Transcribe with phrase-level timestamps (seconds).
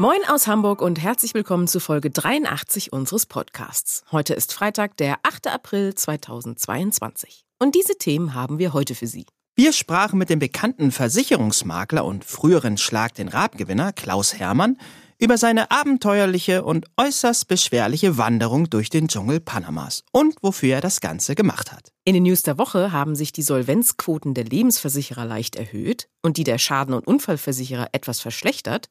[0.00, 4.02] Moin aus Hamburg und herzlich willkommen zu Folge 83 unseres Podcasts.
[4.10, 5.48] Heute ist Freitag, der 8.
[5.48, 7.44] April 2022.
[7.58, 9.26] Und diese Themen haben wir heute für Sie.
[9.56, 14.78] Wir sprachen mit dem bekannten Versicherungsmakler und früheren Schlag den Rabgewinner Klaus Hermann
[15.18, 21.02] über seine abenteuerliche und äußerst beschwerliche Wanderung durch den Dschungel Panamas und wofür er das
[21.02, 21.92] Ganze gemacht hat.
[22.06, 26.44] In den News der Woche haben sich die Solvenzquoten der Lebensversicherer leicht erhöht und die
[26.44, 28.88] der Schaden- und Unfallversicherer etwas verschlechtert.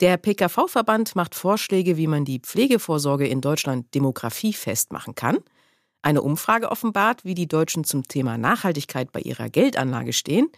[0.00, 5.38] Der PKV-Verband macht Vorschläge, wie man die Pflegevorsorge in Deutschland demografiefest machen kann.
[6.02, 10.48] Eine Umfrage offenbart, wie die Deutschen zum Thema Nachhaltigkeit bei ihrer Geldanlage stehen.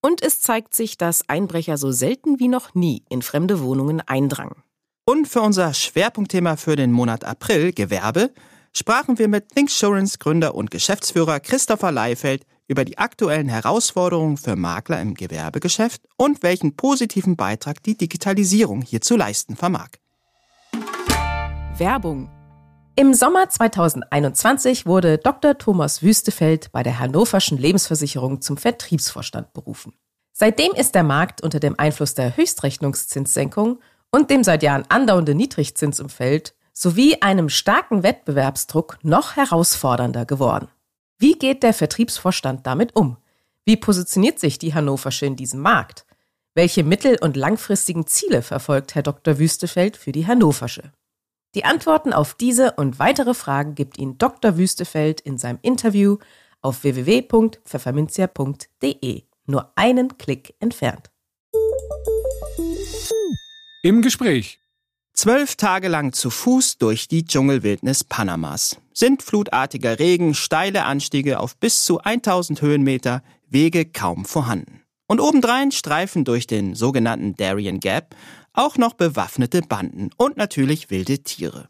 [0.00, 4.62] Und es zeigt sich, dass Einbrecher so selten wie noch nie in fremde Wohnungen eindrangen.
[5.06, 8.30] Und für unser Schwerpunktthema für den Monat April, Gewerbe,
[8.72, 15.00] sprachen wir mit Linksurance Gründer und Geschäftsführer Christopher Leifeld über die aktuellen Herausforderungen für Makler
[15.00, 19.90] im Gewerbegeschäft und welchen positiven Beitrag die Digitalisierung hier zu leisten vermag.
[21.76, 22.30] Werbung
[22.96, 25.58] im Sommer 2021 wurde Dr.
[25.58, 29.94] Thomas Wüstefeld bei der Hannoverschen Lebensversicherung zum Vertriebsvorstand berufen.
[30.32, 33.80] Seitdem ist der Markt unter dem Einfluss der Höchstrechnungszinssenkung
[34.12, 40.68] und dem seit Jahren andauernden Niedrigzinsumfeld sowie einem starken Wettbewerbsdruck noch herausfordernder geworden.
[41.18, 43.18] Wie geht der Vertriebsvorstand damit um?
[43.64, 46.04] Wie positioniert sich die Hannoversche in diesem Markt?
[46.54, 49.38] Welche mittel- und langfristigen Ziele verfolgt Herr Dr.
[49.38, 50.92] Wüstefeld für die Hannoversche?
[51.54, 54.56] Die Antworten auf diese und weitere Fragen gibt Ihnen Dr.
[54.56, 56.18] Wüstefeld in seinem Interview
[56.60, 59.22] auf www.pfefferminzia.de.
[59.46, 61.12] Nur einen Klick entfernt.
[63.82, 64.58] Im Gespräch.
[65.12, 68.78] Zwölf Tage lang zu Fuß durch die Dschungelwildnis Panamas.
[68.96, 74.82] Sind flutartiger Regen, steile Anstiege auf bis zu 1000 Höhenmeter, Wege kaum vorhanden.
[75.08, 78.14] Und obendrein streifen durch den sogenannten Darien Gap
[78.52, 81.66] auch noch bewaffnete Banden und natürlich wilde Tiere.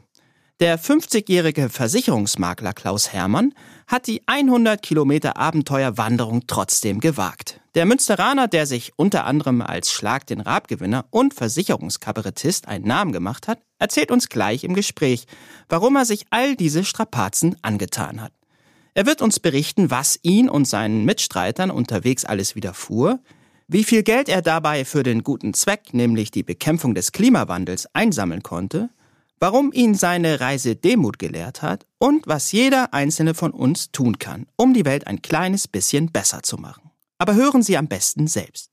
[0.60, 3.54] Der 50-jährige Versicherungsmakler Klaus Hermann
[3.88, 7.60] hat die 100 Kilometer Abenteuerwanderung trotzdem gewagt.
[7.74, 13.48] Der Münsteraner, der sich unter anderem als Schlag den Rabgewinner und Versicherungskabarettist einen Namen gemacht
[13.48, 15.26] hat, erzählt uns gleich im Gespräch,
[15.68, 18.32] warum er sich all diese Strapazen angetan hat.
[18.94, 23.18] Er wird uns berichten, was ihn und seinen Mitstreitern unterwegs alles widerfuhr,
[23.66, 28.44] wie viel Geld er dabei für den guten Zweck, nämlich die Bekämpfung des Klimawandels, einsammeln
[28.44, 28.90] konnte,
[29.44, 34.46] warum ihn seine Reise Demut gelehrt hat und was jeder einzelne von uns tun kann,
[34.56, 36.92] um die Welt ein kleines bisschen besser zu machen.
[37.18, 38.70] Aber hören Sie am besten selbst.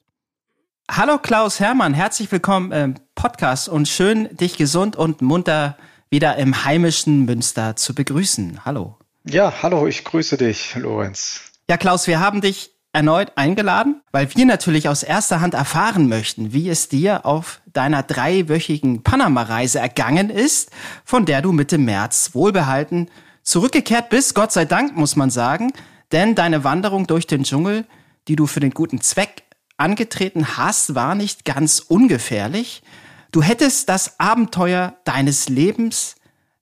[0.89, 5.77] Hallo Klaus Hermann, herzlich willkommen im Podcast und schön, dich gesund und munter
[6.09, 8.63] wieder im heimischen Münster zu begrüßen.
[8.63, 8.97] Hallo.
[9.25, 11.51] Ja, hallo, ich grüße dich, Lorenz.
[11.69, 16.53] Ja, Klaus, wir haben dich erneut eingeladen, weil wir natürlich aus erster Hand erfahren möchten,
[16.53, 20.71] wie es dir auf deiner dreiwöchigen Panama-Reise ergangen ist,
[21.05, 23.09] von der du Mitte März wohlbehalten
[23.43, 25.71] zurückgekehrt bist, Gott sei Dank, muss man sagen,
[26.11, 27.85] denn deine Wanderung durch den Dschungel,
[28.27, 29.43] die du für den guten Zweck
[29.77, 32.83] angetreten hast, war nicht ganz ungefährlich.
[33.31, 36.15] Du hättest das Abenteuer deines Lebens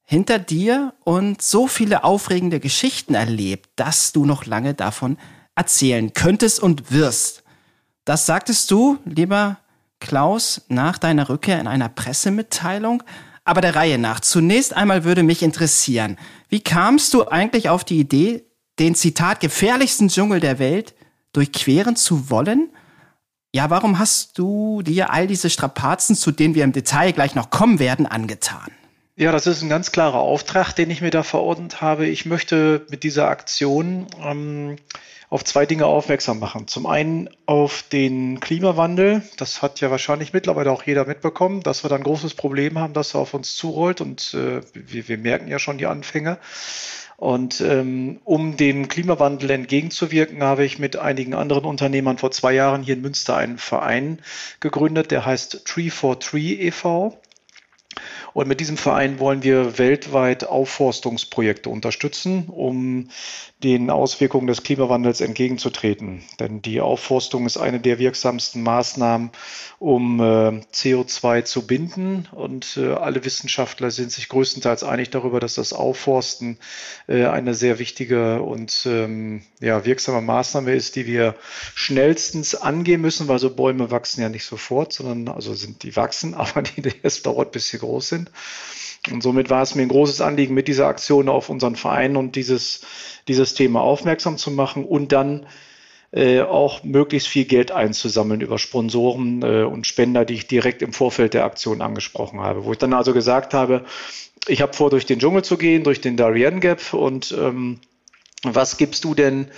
[0.05, 5.17] hinter dir und so viele aufregende Geschichten erlebt, dass du noch lange davon
[5.59, 7.43] erzählen könntest und wirst.
[8.05, 9.57] Das sagtest du, lieber
[9.99, 13.03] Klaus, nach deiner Rückkehr in einer Pressemitteilung.
[13.43, 14.21] Aber der Reihe nach.
[14.21, 16.17] Zunächst einmal würde mich interessieren,
[16.47, 18.45] wie kamst du eigentlich auf die Idee,
[18.79, 20.95] den Zitat gefährlichsten Dschungel der Welt
[21.33, 22.69] durchqueren zu wollen?
[23.53, 27.49] Ja, warum hast du dir all diese Strapazen, zu denen wir im Detail gleich noch
[27.49, 28.71] kommen werden, angetan?
[29.17, 32.07] Ja, das ist ein ganz klarer Auftrag, den ich mir da verordnet habe.
[32.07, 34.77] Ich möchte mit dieser Aktion ähm,
[35.29, 36.67] auf zwei Dinge aufmerksam machen.
[36.67, 39.21] Zum einen auf den Klimawandel.
[39.37, 42.93] Das hat ja wahrscheinlich mittlerweile auch jeder mitbekommen, dass wir da ein großes Problem haben,
[42.93, 46.39] das auf uns zurollt und äh, wir, wir merken ja schon die Anfänge.
[47.19, 52.81] Und ähm, um dem Klimawandel entgegenzuwirken, habe ich mit einigen anderen Unternehmern vor zwei Jahren
[52.81, 54.19] hier in Münster einen Verein
[54.61, 57.19] gegründet, der heißt Tree for Tree e.V.
[58.33, 63.09] Und mit diesem Verein wollen wir weltweit Aufforstungsprojekte unterstützen, um
[63.63, 66.23] den Auswirkungen des Klimawandels entgegenzutreten.
[66.39, 69.31] Denn die Aufforstung ist eine der wirksamsten Maßnahmen,
[69.79, 72.29] um äh, CO2 zu binden.
[72.31, 76.57] Und äh, alle Wissenschaftler sind sich größtenteils einig darüber, dass das Aufforsten
[77.07, 81.35] äh, eine sehr wichtige und ähm, ja, wirksame Maßnahme ist, die wir
[81.75, 86.33] schnellstens angehen müssen, weil so Bäume wachsen ja nicht sofort, sondern also sind die wachsen,
[86.35, 88.31] aber die, es dauert, bis sie groß sind.
[89.11, 92.35] Und somit war es mir ein großes Anliegen, mit dieser Aktion auf unseren Verein und
[92.35, 92.81] dieses,
[93.27, 95.45] dieses Thema aufmerksam zu machen und dann
[96.11, 100.91] äh, auch möglichst viel Geld einzusammeln über Sponsoren äh, und Spender, die ich direkt im
[100.91, 102.65] Vorfeld der Aktion angesprochen habe.
[102.65, 103.85] Wo ich dann also gesagt habe,
[104.47, 107.79] ich habe vor, durch den Dschungel zu gehen, durch den Darien Gap und ähm,
[108.43, 109.49] was gibst du denn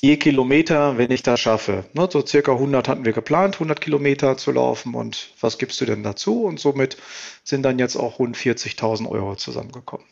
[0.00, 1.84] je Kilometer, wenn ich das schaffe?
[1.92, 5.84] Ne, so circa 100 hatten wir geplant, 100 Kilometer zu laufen und was gibst du
[5.84, 6.44] denn dazu?
[6.44, 6.96] Und somit
[7.44, 10.06] sind dann jetzt auch rund 40.000 Euro zusammengekommen.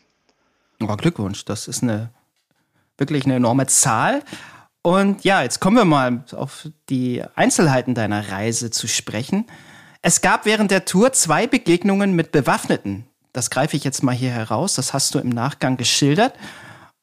[0.80, 2.10] Oh, Glückwunsch, das ist eine
[2.98, 4.22] wirklich eine enorme Zahl.
[4.82, 9.46] Und ja, jetzt kommen wir mal auf die Einzelheiten deiner Reise zu sprechen.
[10.02, 13.06] Es gab während der Tour zwei Begegnungen mit Bewaffneten.
[13.32, 14.74] Das greife ich jetzt mal hier heraus.
[14.74, 16.34] Das hast du im Nachgang geschildert.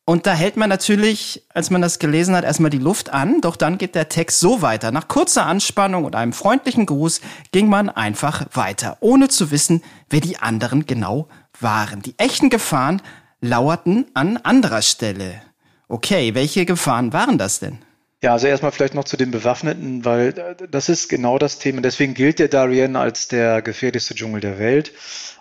[0.07, 3.55] Und da hält man natürlich, als man das gelesen hat, erstmal die Luft an, doch
[3.55, 4.91] dann geht der Text so weiter.
[4.91, 7.21] Nach kurzer Anspannung und einem freundlichen Gruß
[7.51, 9.81] ging man einfach weiter, ohne zu wissen,
[10.11, 11.27] wer die anderen genau
[11.59, 12.03] waren.
[12.03, 13.01] Die echten Gefahren
[13.41, 15.41] lauerten an anderer Stelle.
[15.87, 17.79] Okay, welche Gefahren waren das denn?
[18.21, 21.81] Ja, also erstmal vielleicht noch zu den Bewaffneten, weil äh, das ist genau das Thema.
[21.81, 24.91] Deswegen gilt der Darien als der gefährlichste Dschungel der Welt,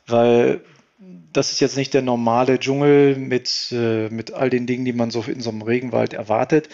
[0.06, 0.60] weil
[1.34, 5.10] das ist jetzt nicht der normale Dschungel mit, äh, mit all den Dingen, die man
[5.10, 6.69] so in so einem Regenwald erwartet,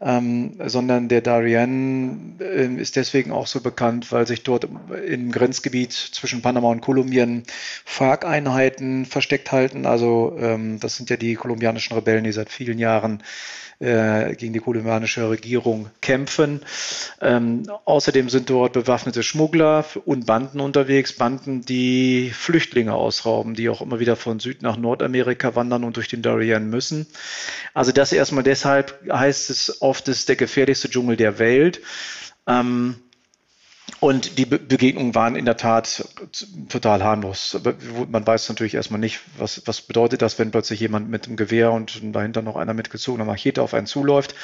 [0.00, 4.68] ähm, sondern der Darien äh, ist deswegen auch so bekannt, weil sich dort
[5.06, 7.42] im Grenzgebiet zwischen Panama und Kolumbien
[7.84, 9.84] FARC-Einheiten versteckt halten.
[9.84, 13.22] Also ähm, das sind ja die kolumbianischen Rebellen, die seit vielen Jahren
[13.80, 16.60] äh, gegen die kolumbianische Regierung kämpfen.
[17.20, 23.80] Ähm, außerdem sind dort bewaffnete Schmuggler und Banden unterwegs, Banden, die Flüchtlinge ausrauben, die auch
[23.80, 27.06] immer wieder von Süd nach Nordamerika wandern und durch den Darien müssen.
[27.72, 31.80] Also das erstmal deshalb heißt es oft, es ist der gefährlichste Dschungel der Welt.
[32.46, 32.96] Ähm,
[34.00, 36.06] und die Be Begegnungen waren in der Tat
[36.68, 37.58] total harmlos.
[38.08, 41.72] Man weiß natürlich erstmal nicht, was, was bedeutet das, wenn plötzlich jemand mit einem Gewehr
[41.72, 44.34] und dahinter noch einer mit gezogener Machete auf einen zuläuft.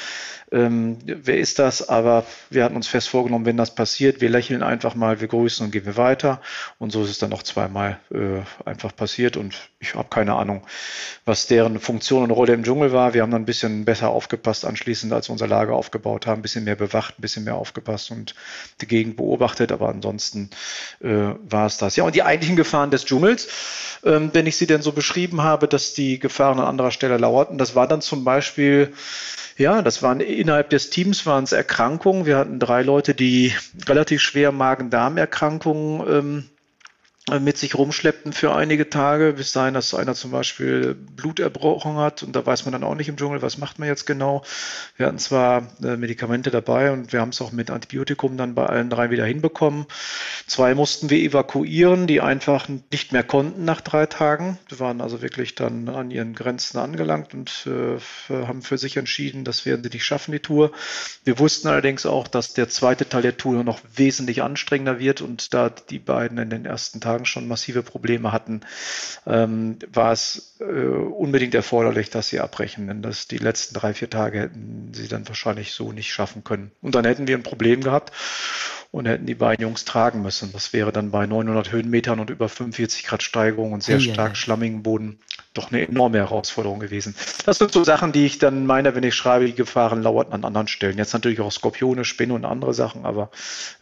[0.51, 1.87] Ähm, wer ist das?
[1.87, 5.65] Aber wir hatten uns fest vorgenommen, wenn das passiert, wir lächeln einfach mal, wir grüßen
[5.65, 6.41] und gehen wir weiter.
[6.77, 9.37] Und so ist es dann noch zweimal äh, einfach passiert.
[9.37, 10.61] Und ich habe keine Ahnung,
[11.25, 13.15] was deren Funktion und Rolle im Dschungel war.
[13.15, 16.41] Wir haben dann ein bisschen besser aufgepasst anschließend, als wir unser Lager aufgebaut haben, ein
[16.43, 18.35] bisschen mehr bewacht, ein bisschen mehr aufgepasst und
[18.79, 19.71] die Gegend beobachtet.
[19.71, 20.51] Aber ansonsten
[21.01, 21.95] äh, war es das.
[21.95, 23.47] Ja, und die eigentlichen Gefahren des Dschungels,
[24.03, 27.57] ähm, wenn ich sie denn so beschrieben habe, dass die Gefahren an anderer Stelle lauerten,
[27.57, 28.93] das war dann zum Beispiel
[29.57, 32.25] ja, das waren innerhalb des Teams waren es Erkrankungen.
[32.25, 33.53] Wir hatten drei Leute, die
[33.85, 36.49] relativ schwer Magen-Darm-Erkrankungen ähm,
[37.39, 42.23] mit sich rumschleppten für einige Tage, bis dahin, dass einer zum Beispiel Blut erbrochen hat
[42.23, 44.43] und da weiß man dann auch nicht im Dschungel, was macht man jetzt genau.
[44.97, 48.65] Wir hatten zwar äh, Medikamente dabei und wir haben es auch mit Antibiotikum dann bei
[48.65, 49.85] allen drei wieder hinbekommen.
[50.47, 54.57] Zwei mussten wir evakuieren, die einfach nicht mehr konnten nach drei Tagen.
[54.71, 57.99] Die waren also wirklich dann an ihren Grenzen angelangt und äh,
[58.33, 60.71] haben für sich entschieden, das werden sie nicht schaffen, die Tour.
[61.23, 65.53] Wir wussten allerdings auch, dass der zweite Teil der Tour noch wesentlich anstrengender wird und
[65.53, 68.61] da die beiden in den ersten Tagen Tagen schon massive Probleme hatten,
[69.27, 72.87] ähm, war es äh, unbedingt erforderlich, dass sie abbrechen.
[72.87, 76.71] Denn das die letzten drei, vier Tage hätten sie dann wahrscheinlich so nicht schaffen können.
[76.81, 78.11] Und dann hätten wir ein Problem gehabt
[78.91, 80.51] und hätten die beiden Jungs tragen müssen.
[80.53, 84.83] Das wäre dann bei 900 Höhenmetern und über 45 Grad Steigerung und sehr stark schlammigen
[84.83, 85.19] Boden
[85.53, 87.15] doch eine enorme Herausforderung gewesen.
[87.45, 90.45] Das sind so Sachen, die ich dann meine, wenn ich schreibe, die Gefahren lauerten an
[90.45, 90.97] anderen Stellen.
[90.97, 93.31] Jetzt natürlich auch Skorpione, Spinnen und andere Sachen, aber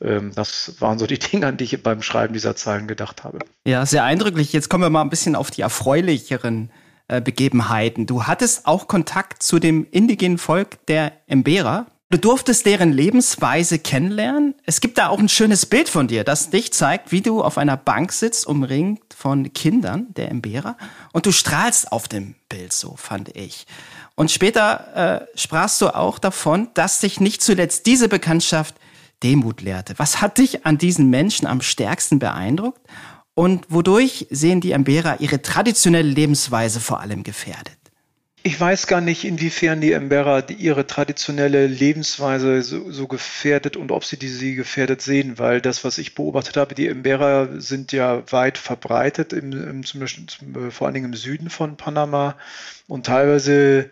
[0.02, 3.40] ähm, das waren so die Dinge, an die ich beim Schreiben dieser Zeilen gedacht habe.
[3.66, 4.52] Ja, sehr eindrücklich.
[4.52, 6.72] Jetzt kommen wir mal ein bisschen auf die erfreulicheren
[7.08, 8.06] äh, Begebenheiten.
[8.06, 11.86] Du hattest auch Kontakt zu dem indigenen Volk der Embera.
[12.12, 14.56] Du durftest deren Lebensweise kennenlernen.
[14.66, 17.60] Es gibt da auch ein schönes Bild von dir, das dich zeigt, wie du auf
[17.60, 20.78] einer Bank sitzt, umringt von Kindern der Embera.
[21.12, 23.68] Und du strahlst auf dem Bild so, fand ich.
[24.16, 28.76] Und später äh, sprachst du auch davon, dass dich nicht zuletzt diese Bekanntschaft
[29.22, 29.94] Demut lehrte.
[29.98, 32.80] Was hat dich an diesen Menschen am stärksten beeindruckt?
[33.34, 37.79] Und wodurch sehen die Embera ihre traditionelle Lebensweise vor allem gefährdet?
[38.42, 44.06] Ich weiß gar nicht, inwiefern die Embera ihre traditionelle Lebensweise so, so, gefährdet und ob
[44.06, 48.24] sie die sie gefährdet sehen, weil das, was ich beobachtet habe, die Embera sind ja
[48.32, 52.38] weit verbreitet, im, im, zum, zum, vor allen Dingen im Süden von Panama
[52.88, 53.90] und teilweise äh,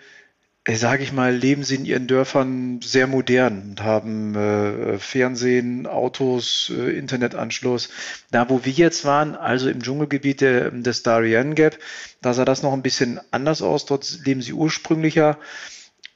[0.76, 6.72] sage ich mal, leben sie in ihren Dörfern sehr modern und haben äh, Fernsehen, Autos,
[6.76, 7.90] äh, Internetanschluss.
[8.32, 11.80] Da, wo wir jetzt waren, also im Dschungelgebiet der, des Darien Gap,
[12.22, 13.86] da sah das noch ein bisschen anders aus.
[13.86, 15.38] Dort leben sie ursprünglicher.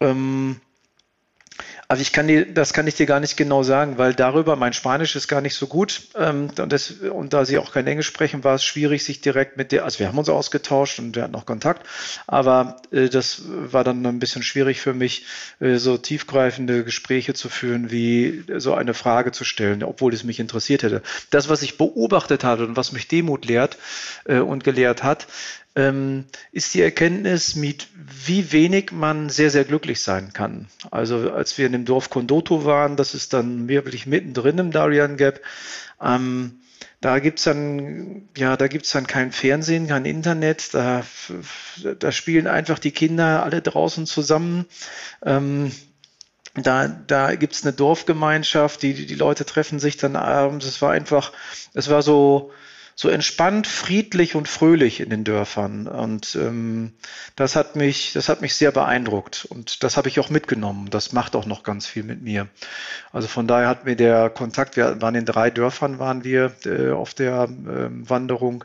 [0.01, 0.59] Ähm,
[1.91, 4.71] also ich kann dir, das kann ich dir gar nicht genau sagen, weil darüber, mein
[4.71, 8.07] Spanisch ist gar nicht so gut ähm, und, das, und, da sie auch kein Englisch
[8.07, 11.23] sprechen, war es schwierig, sich direkt mit der, also wir haben uns ausgetauscht und wir
[11.23, 11.85] hatten noch Kontakt,
[12.27, 15.25] aber äh, das war dann ein bisschen schwierig für mich,
[15.59, 20.39] äh, so tiefgreifende Gespräche zu führen, wie so eine Frage zu stellen, obwohl es mich
[20.39, 21.01] interessiert hätte.
[21.29, 23.77] Das, was ich beobachtet hatte und was mich Demut lehrt
[24.23, 25.27] äh, und gelehrt hat,
[25.75, 27.87] ähm, ist die Erkenntnis, mit
[28.25, 30.67] wie wenig man sehr, sehr glücklich sein kann.
[30.89, 35.17] Also als wir in dem Dorf Kondoto waren, das ist dann wirklich mittendrin im Darien
[35.17, 35.41] Gap,
[36.01, 36.61] ähm,
[37.01, 41.03] da gibt's dann, ja, da dann kein Fernsehen, kein Internet, da,
[41.97, 44.67] da spielen einfach die Kinder alle draußen zusammen.
[45.25, 45.71] Ähm,
[46.53, 50.65] da, da gibt's eine Dorfgemeinschaft, die, die Leute treffen sich dann abends.
[50.65, 51.31] Es war einfach,
[51.73, 52.51] es war so,
[52.95, 55.87] so entspannt, friedlich und fröhlich in den Dörfern.
[55.87, 56.93] Und ähm,
[57.35, 60.89] das hat mich, das hat mich sehr beeindruckt und das habe ich auch mitgenommen.
[60.89, 62.47] Das macht auch noch ganz viel mit mir.
[63.11, 66.91] Also von daher hat mir der Kontakt, wir waren in drei Dörfern, waren wir äh,
[66.91, 68.63] auf der äh, Wanderung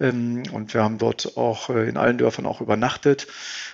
[0.00, 3.26] ähm, und wir haben dort auch äh, in allen Dörfern auch übernachtet.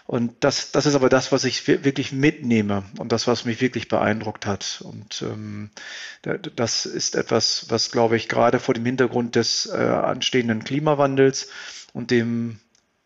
[0.09, 3.88] Und das, das ist aber das, was ich wirklich mitnehme und das, was mich wirklich
[3.88, 4.83] beeindruckt hat.
[4.83, 5.69] Und ähm,
[6.23, 11.49] das ist etwas, was, glaube ich, gerade vor dem Hintergrund des äh, anstehenden Klimawandels
[11.92, 12.59] und dem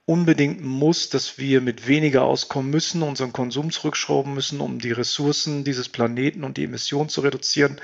[0.04, 5.64] unbedingt muss, dass wir mit weniger auskommen müssen, unseren Konsum zurückschrauben müssen, um die Ressourcen
[5.64, 7.80] dieses Planeten und die Emissionen zu reduzieren,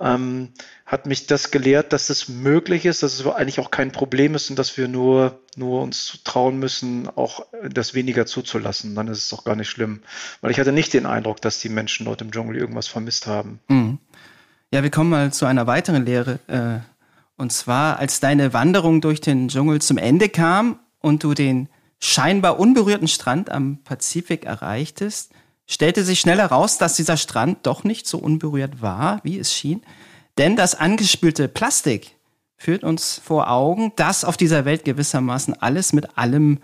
[0.00, 0.50] ähm,
[0.84, 4.50] hat mich das gelehrt, dass es möglich ist, dass es eigentlich auch kein Problem ist
[4.50, 8.94] und dass wir nur, nur uns trauen müssen, auch das weniger zuzulassen.
[8.94, 10.02] Dann ist es doch gar nicht schlimm.
[10.40, 13.60] Weil ich hatte nicht den Eindruck, dass die Menschen dort im Dschungel irgendwas vermisst haben.
[13.68, 13.98] Mhm.
[14.72, 16.38] Ja, wir kommen mal zu einer weiteren Lehre.
[16.48, 16.80] Äh,
[17.36, 22.58] und zwar, als deine Wanderung durch den Dschungel zum Ende kam und du den scheinbar
[22.58, 25.32] unberührten Strand am Pazifik erreichtest,
[25.66, 29.82] stellte sich schnell heraus, dass dieser Strand doch nicht so unberührt war, wie es schien.
[30.38, 32.16] Denn das angespülte Plastik
[32.56, 36.58] führt uns vor Augen, dass auf dieser Welt gewissermaßen alles mit allem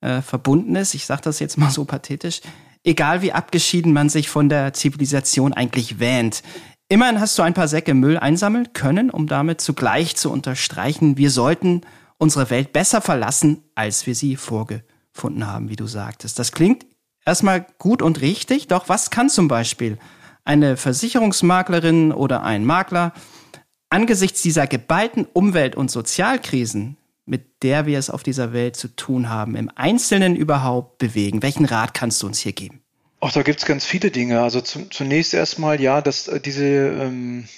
[0.00, 0.94] äh, verbunden ist.
[0.94, 2.40] Ich sage das jetzt mal so pathetisch.
[2.82, 6.42] Egal wie abgeschieden man sich von der Zivilisation eigentlich wähnt.
[6.92, 11.30] Immerhin hast du ein paar Säcke Müll einsammeln können, um damit zugleich zu unterstreichen, wir
[11.30, 11.82] sollten
[12.18, 16.40] unsere Welt besser verlassen, als wir sie vorgefunden haben, wie du sagtest.
[16.40, 16.84] Das klingt
[17.24, 19.98] erstmal gut und richtig, doch was kann zum Beispiel
[20.44, 23.12] eine Versicherungsmaklerin oder ein Makler
[23.88, 29.28] angesichts dieser geballten Umwelt- und Sozialkrisen, mit der wir es auf dieser Welt zu tun
[29.28, 31.40] haben, im Einzelnen überhaupt bewegen?
[31.40, 32.82] Welchen Rat kannst du uns hier geben?
[33.20, 34.40] Ach, da gibt es ganz viele Dinge.
[34.42, 37.48] Also zu, zunächst erstmal ja, dass äh, diese, ähm,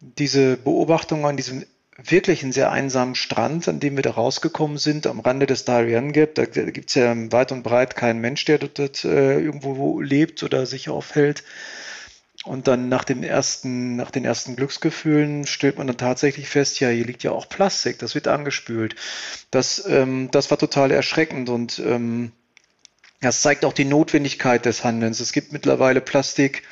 [0.00, 1.64] diese Beobachtung an diesem
[1.96, 6.12] wirklich einen sehr einsamen Strand, an dem wir da rausgekommen sind, am Rande des Darien
[6.12, 6.34] Gap.
[6.34, 10.42] Da, gibt es ja weit und breit keinen Mensch, der dort, dort äh, irgendwo lebt
[10.42, 11.44] oder sich aufhält.
[12.44, 16.88] Und dann nach dem ersten, nach den ersten Glücksgefühlen stellt man dann tatsächlich fest, ja,
[16.88, 18.96] hier liegt ja auch Plastik, das wird angespült.
[19.50, 22.32] Das, ähm, das war total erschreckend und ähm,
[23.24, 25.20] das zeigt auch die Notwendigkeit des Handelns.
[25.20, 26.62] Es gibt mittlerweile Plastik,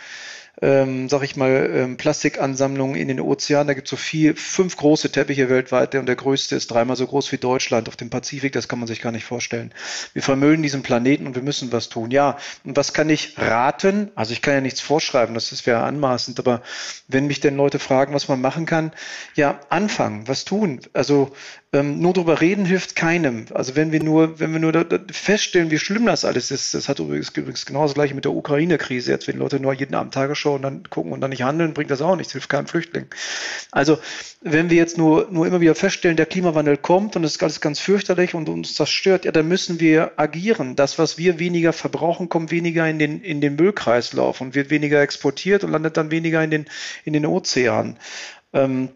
[0.61, 3.69] ähm, sag ich mal, ähm, Plastikansammlungen in den Ozeanen.
[3.69, 7.07] Da gibt es so viel, fünf große Teppiche weltweit und der größte ist dreimal so
[7.07, 8.53] groß wie Deutschland auf dem Pazifik.
[8.53, 9.73] Das kann man sich gar nicht vorstellen.
[10.13, 12.11] Wir vermüllen diesen Planeten und wir müssen was tun.
[12.11, 14.11] Ja, und was kann ich raten?
[14.15, 16.63] Also ich kann ja nichts vorschreiben, das wäre anmaßend, aber
[17.09, 18.93] wenn mich denn Leute fragen, was man machen kann,
[19.35, 20.81] ja, anfangen, was tun.
[20.93, 21.33] Also
[21.73, 23.47] ähm, nur drüber reden hilft keinem.
[23.55, 26.75] Also wenn wir nur, wenn wir nur da, da feststellen, wie schlimm das alles ist,
[26.75, 29.11] das hat übrigens, übrigens genau das gleiche mit der Ukraine-Krise.
[29.11, 31.91] Jetzt, wenn Leute nur jeden Abend Tagesschau und dann gucken und dann nicht handeln, bringt
[31.91, 33.07] das auch nichts, hilft keinem Flüchtling.
[33.71, 33.99] Also
[34.41, 37.61] wenn wir jetzt nur, nur immer wieder feststellen, der Klimawandel kommt und es ist alles
[37.61, 40.77] ganz fürchterlich und uns das stört, ja, dann müssen wir agieren.
[40.77, 45.01] Das, was wir weniger verbrauchen, kommt weniger in den, in den Müllkreislauf und wird weniger
[45.01, 46.67] exportiert und landet dann weniger in den,
[47.05, 47.97] in den Ozeanen.
[48.53, 48.91] Ähm,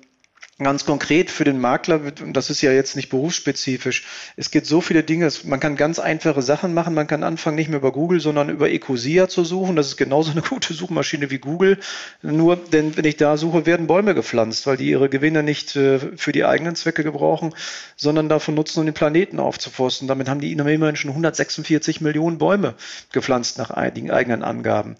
[0.58, 4.80] Ganz konkret für den Makler, und das ist ja jetzt nicht berufsspezifisch, es gibt so
[4.80, 8.20] viele Dinge, man kann ganz einfache Sachen machen, man kann anfangen nicht mehr über Google,
[8.20, 9.76] sondern über Ecosia zu suchen.
[9.76, 11.78] Das ist genauso eine gute Suchmaschine wie Google.
[12.22, 15.98] Nur, denn wenn ich da suche, werden Bäume gepflanzt, weil die ihre Gewinne nicht äh,
[16.16, 17.54] für die eigenen Zwecke gebrauchen,
[17.96, 20.08] sondern davon nutzen, um den Planeten aufzuforsten.
[20.08, 22.76] Damit haben die immerhin schon 146 Millionen Bäume
[23.12, 24.96] gepflanzt nach eigenen Angaben.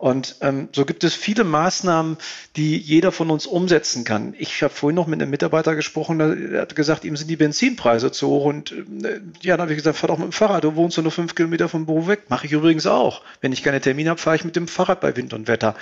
[0.00, 2.16] Und ähm, so gibt es viele Maßnahmen,
[2.56, 4.34] die jeder von uns umsetzen kann.
[4.38, 8.10] Ich habe vorhin noch mit einem Mitarbeiter gesprochen, der hat gesagt, ihm sind die Benzinpreise
[8.10, 8.46] zu hoch.
[8.46, 11.10] Und äh, ja, dann habe ich gesagt, fahr doch mit dem Fahrrad, du wohnst nur
[11.12, 12.30] fünf Kilometer vom Büro weg.
[12.30, 13.20] Mache ich übrigens auch.
[13.42, 15.74] Wenn ich keine Termine habe, fahre ich mit dem Fahrrad bei Wind und Wetter.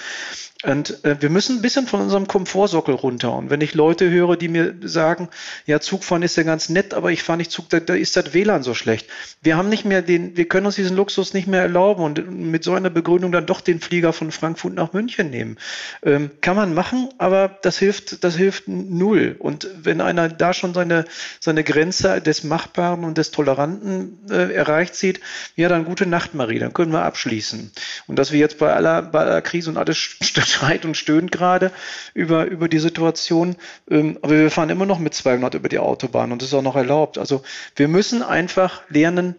[0.64, 3.32] Und äh, wir müssen ein bisschen von unserem Komfortsockel runter.
[3.32, 5.28] Und wenn ich Leute höre, die mir sagen,
[5.66, 8.34] ja, Zugfahren ist ja ganz nett, aber ich fahre nicht Zug, da, da ist das
[8.34, 9.06] WLAN so schlecht.
[9.40, 12.64] Wir haben nicht mehr den, wir können uns diesen Luxus nicht mehr erlauben und mit
[12.64, 15.58] so einer Begründung dann doch den Flieger von Frankfurt nach München nehmen.
[16.02, 19.36] Ähm, kann man machen, aber das hilft, das hilft null.
[19.38, 21.04] Und wenn einer da schon seine,
[21.38, 25.20] seine Grenze des Machbaren und des Toleranten äh, erreicht sieht,
[25.54, 27.70] ja, dann gute Nacht, Marie, dann können wir abschließen.
[28.08, 30.16] Und dass wir jetzt bei aller, bei aller Krise und alles
[30.50, 31.72] schreit und stöhnt gerade
[32.14, 33.56] über, über die Situation.
[33.90, 36.62] Ähm, aber wir fahren immer noch mit 200 über die Autobahn und das ist auch
[36.62, 37.18] noch erlaubt.
[37.18, 37.42] Also
[37.76, 39.36] wir müssen einfach lernen,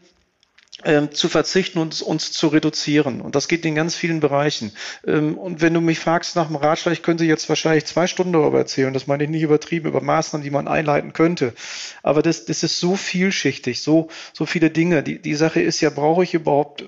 [0.86, 3.22] ähm, zu verzichten und uns zu reduzieren.
[3.22, 4.72] Und das geht in ganz vielen Bereichen.
[5.06, 8.34] Ähm, und wenn du mich fragst nach dem Ratschlag, ich könnte jetzt wahrscheinlich zwei Stunden
[8.34, 11.54] darüber erzählen, das meine ich nicht übertrieben, über Maßnahmen, die man einleiten könnte.
[12.02, 15.04] Aber das, das ist so vielschichtig, so, so viele Dinge.
[15.04, 16.86] Die, die Sache ist ja, brauche ich überhaupt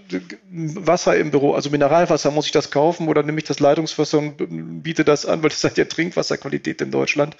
[0.50, 1.54] Wasser im Büro?
[1.54, 5.44] Also Mineralwasser, muss ich das kaufen oder nehme ich das Leitungswasser und biete das an,
[5.44, 7.36] weil das hat ja Trinkwasserqualität in Deutschland.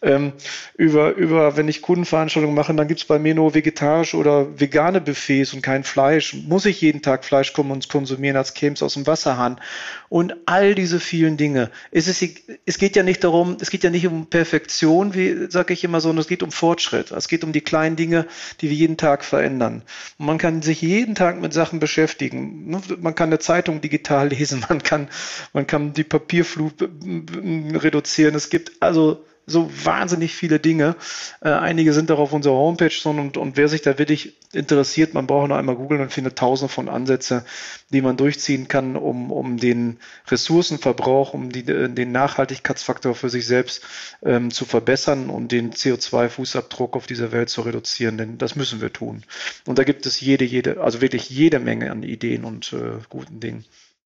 [0.00, 0.32] Ähm,
[0.76, 5.00] über, über, wenn ich Kundenveranstaltungen mache, dann gibt es bei mir nur vegetarische oder vegane
[5.00, 6.34] Buffets und kein Fleisch?
[6.34, 9.60] Muss ich jeden Tag Fleisch konsumieren, als käme es aus dem Wasserhahn?
[10.08, 11.70] Und all diese vielen Dinge.
[11.90, 12.22] Es, ist,
[12.66, 16.00] es geht ja nicht darum, es geht ja nicht um Perfektion, wie sage ich immer,
[16.00, 17.10] sondern es geht um Fortschritt.
[17.10, 18.26] Es geht um die kleinen Dinge,
[18.60, 19.82] die wir jeden Tag verändern.
[20.18, 22.70] Und man kann sich jeden Tag mit Sachen beschäftigen.
[22.70, 25.08] Ne, man kann eine Zeitung digital lesen, man kann,
[25.52, 28.34] man kann die Papierflut reduzieren.
[28.34, 30.96] Es gibt also so wahnsinnig viele Dinge.
[31.40, 35.26] Äh, einige sind auch auf unserer Homepage und, und wer sich da wirklich interessiert, man
[35.26, 37.44] braucht nur einmal googeln und findet tausende von Ansätze,
[37.90, 43.46] die man durchziehen kann, um, um den Ressourcenverbrauch, um die, äh, den Nachhaltigkeitsfaktor für sich
[43.46, 43.82] selbst
[44.22, 48.18] ähm, zu verbessern und den CO2-Fußabdruck auf dieser Welt zu reduzieren.
[48.18, 49.24] Denn das müssen wir tun.
[49.66, 53.40] Und da gibt es jede, jede, also wirklich jede Menge an Ideen und äh, guten
[53.40, 53.64] Dingen.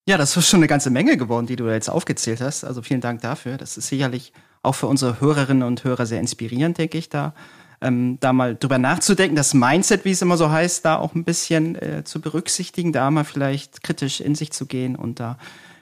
[0.08, 2.64] Ja, das ist schon eine ganze Menge geworden, die du jetzt aufgezählt hast.
[2.64, 3.56] Also vielen Dank dafür.
[3.56, 4.32] Das ist sicherlich
[4.62, 7.34] auch für unsere Hörerinnen und Hörer sehr inspirierend, denke ich, da,
[7.80, 11.24] ähm, da mal drüber nachzudenken, das Mindset, wie es immer so heißt, da auch ein
[11.24, 15.38] bisschen äh, zu berücksichtigen, da mal vielleicht kritisch in sich zu gehen und da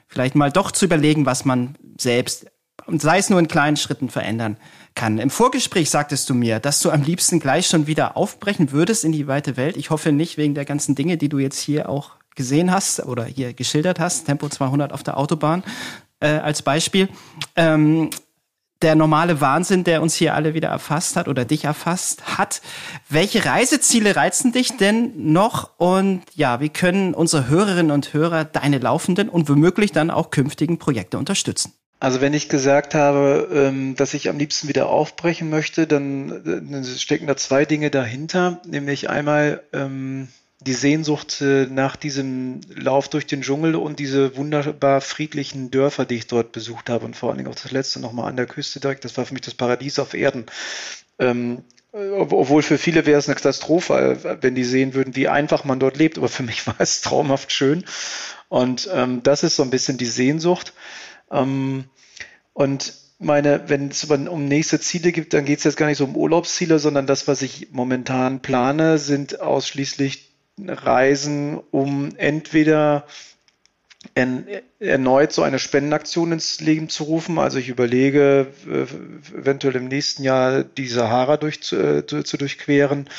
[0.07, 2.45] vielleicht mal doch zu überlegen, was man selbst,
[2.87, 4.57] sei es nur in kleinen Schritten, verändern
[4.93, 5.17] kann.
[5.17, 9.13] Im Vorgespräch sagtest du mir, dass du am liebsten gleich schon wieder aufbrechen würdest in
[9.13, 9.77] die weite Welt.
[9.77, 13.25] Ich hoffe nicht wegen der ganzen Dinge, die du jetzt hier auch gesehen hast oder
[13.25, 15.63] hier geschildert hast, Tempo 200 auf der Autobahn
[16.19, 17.09] äh, als Beispiel.
[17.55, 18.09] Ähm,
[18.81, 22.61] der normale Wahnsinn, der uns hier alle wieder erfasst hat oder dich erfasst hat.
[23.09, 25.77] Welche Reiseziele reizen dich denn noch?
[25.77, 30.79] Und ja, wie können unsere Hörerinnen und Hörer deine laufenden und womöglich dann auch künftigen
[30.79, 31.73] Projekte unterstützen?
[31.99, 37.27] Also wenn ich gesagt habe, ähm, dass ich am liebsten wieder aufbrechen möchte, dann stecken
[37.27, 40.29] da zwei Dinge dahinter, nämlich einmal ähm,
[40.61, 46.15] die Sehnsucht äh, nach diesem Lauf durch den Dschungel und diese wunderbar friedlichen Dörfer, die
[46.15, 48.79] ich dort besucht habe und vor allen Dingen auch das letzte nochmal an der Küste
[48.79, 50.45] direkt, das war für mich das Paradies auf Erden.
[51.17, 55.79] Ähm, obwohl für viele wäre es eine Katastrophe, wenn die sehen würden, wie einfach man
[55.79, 56.17] dort lebt.
[56.17, 57.83] Aber für mich war es traumhaft schön.
[58.47, 60.73] Und ähm, das ist so ein bisschen die Sehnsucht.
[61.31, 61.85] Ähm,
[62.53, 66.05] und meine, wenn es um nächste Ziele gibt, dann geht es jetzt gar nicht so
[66.05, 70.30] um Urlaubsziele, sondern das, was ich momentan plane, sind ausschließlich
[70.69, 73.05] Reisen, um entweder
[74.15, 74.47] en,
[74.79, 77.37] erneut so eine Spendenaktion ins Leben zu rufen.
[77.37, 83.09] Also ich überlege, äh, eventuell im nächsten Jahr die Sahara durch, zu, äh, zu durchqueren,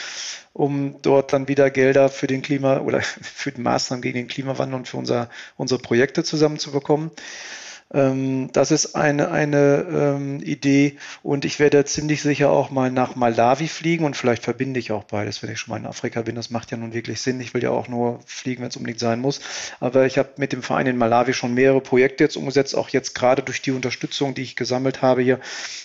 [0.52, 4.76] um dort dann wieder Gelder für den Klima oder für die Maßnahmen gegen den Klimawandel
[4.76, 7.10] und für unser, unsere Projekte zusammenzubekommen.
[7.92, 13.16] Ähm, das ist eine, eine ähm, Idee und ich werde ziemlich sicher auch mal nach
[13.16, 16.34] Malawi fliegen und vielleicht verbinde ich auch beides, wenn ich schon mal in Afrika bin.
[16.34, 17.40] Das macht ja nun wirklich Sinn.
[17.40, 19.40] Ich will ja auch nur fliegen, wenn es unbedingt sein muss.
[19.80, 23.14] Aber ich habe mit dem Verein in Malawi schon mehrere Projekte jetzt umgesetzt, auch jetzt
[23.14, 25.40] gerade durch die Unterstützung, die ich gesammelt habe hier,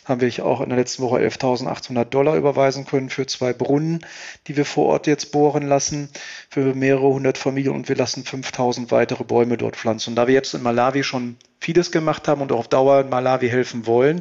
[0.05, 4.05] haben wir auch in der letzten Woche 11.800 Dollar überweisen können für zwei Brunnen,
[4.47, 6.09] die wir vor Ort jetzt bohren lassen,
[6.49, 10.11] für mehrere hundert Familien und wir lassen 5.000 weitere Bäume dort pflanzen.
[10.11, 13.49] Und da wir jetzt in Malawi schon vieles gemacht haben und auch auf Dauer Malawi
[13.49, 14.19] helfen wollen,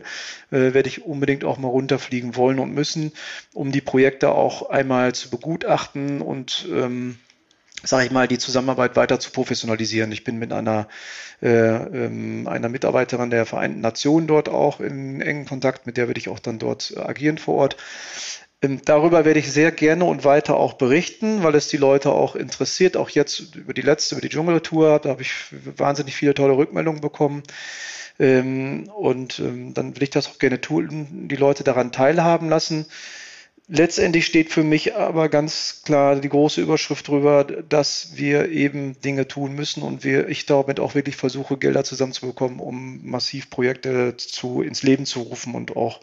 [0.51, 3.13] äh, werde ich unbedingt auch mal runterfliegen wollen und müssen,
[3.53, 7.19] um die Projekte auch einmal zu begutachten und ähm,
[7.83, 10.11] sage ich mal, die Zusammenarbeit weiter zu professionalisieren.
[10.13, 10.89] Ich bin mit einer,
[11.43, 16.19] äh, ähm, einer Mitarbeiterin der Vereinten Nationen dort auch in engen Kontakt, mit der würde
[16.19, 17.77] ich auch dann dort agieren vor Ort.
[18.85, 22.97] Darüber werde ich sehr gerne und weiter auch berichten, weil es die Leute auch interessiert.
[22.97, 25.33] Auch jetzt über die letzte, über die Dschungeltour, da habe ich
[25.77, 27.43] wahnsinnig viele tolle Rückmeldungen bekommen.
[28.19, 32.87] Ähm, und ähm, dann will ich das auch gerne tun, die Leute daran teilhaben lassen.
[33.69, 39.27] Letztendlich steht für mich aber ganz klar die große Überschrift drüber, dass wir eben Dinge
[39.27, 44.63] tun müssen und wir, ich damit auch wirklich versuche, Gelder zusammenzubekommen, um massiv Projekte zu,
[44.63, 46.01] ins Leben zu rufen und auch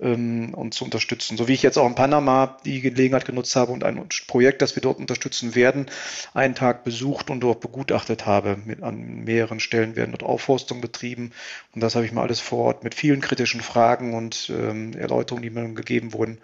[0.00, 1.36] ähm, und zu unterstützen.
[1.36, 4.74] So wie ich jetzt auch in Panama die Gelegenheit genutzt habe und ein Projekt, das
[4.74, 5.86] wir dort unterstützen werden,
[6.32, 8.58] einen Tag besucht und dort begutachtet habe.
[8.64, 11.30] Mit, an mehreren Stellen werden dort Aufforstung betrieben
[11.76, 15.44] und das habe ich mal alles vor Ort mit vielen kritischen Fragen und ähm, Erläuterungen,
[15.44, 16.38] die mir gegeben wurden,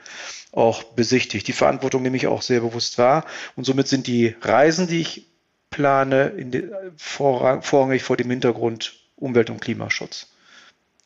[0.61, 1.49] auch besichtigt.
[1.49, 3.25] Die Verantwortung nehme ich auch sehr bewusst wahr.
[3.57, 5.27] Und somit sind die Reisen, die ich
[5.71, 10.29] plane, die, vorrang, vorrangig vor dem Hintergrund Umwelt- und Klimaschutz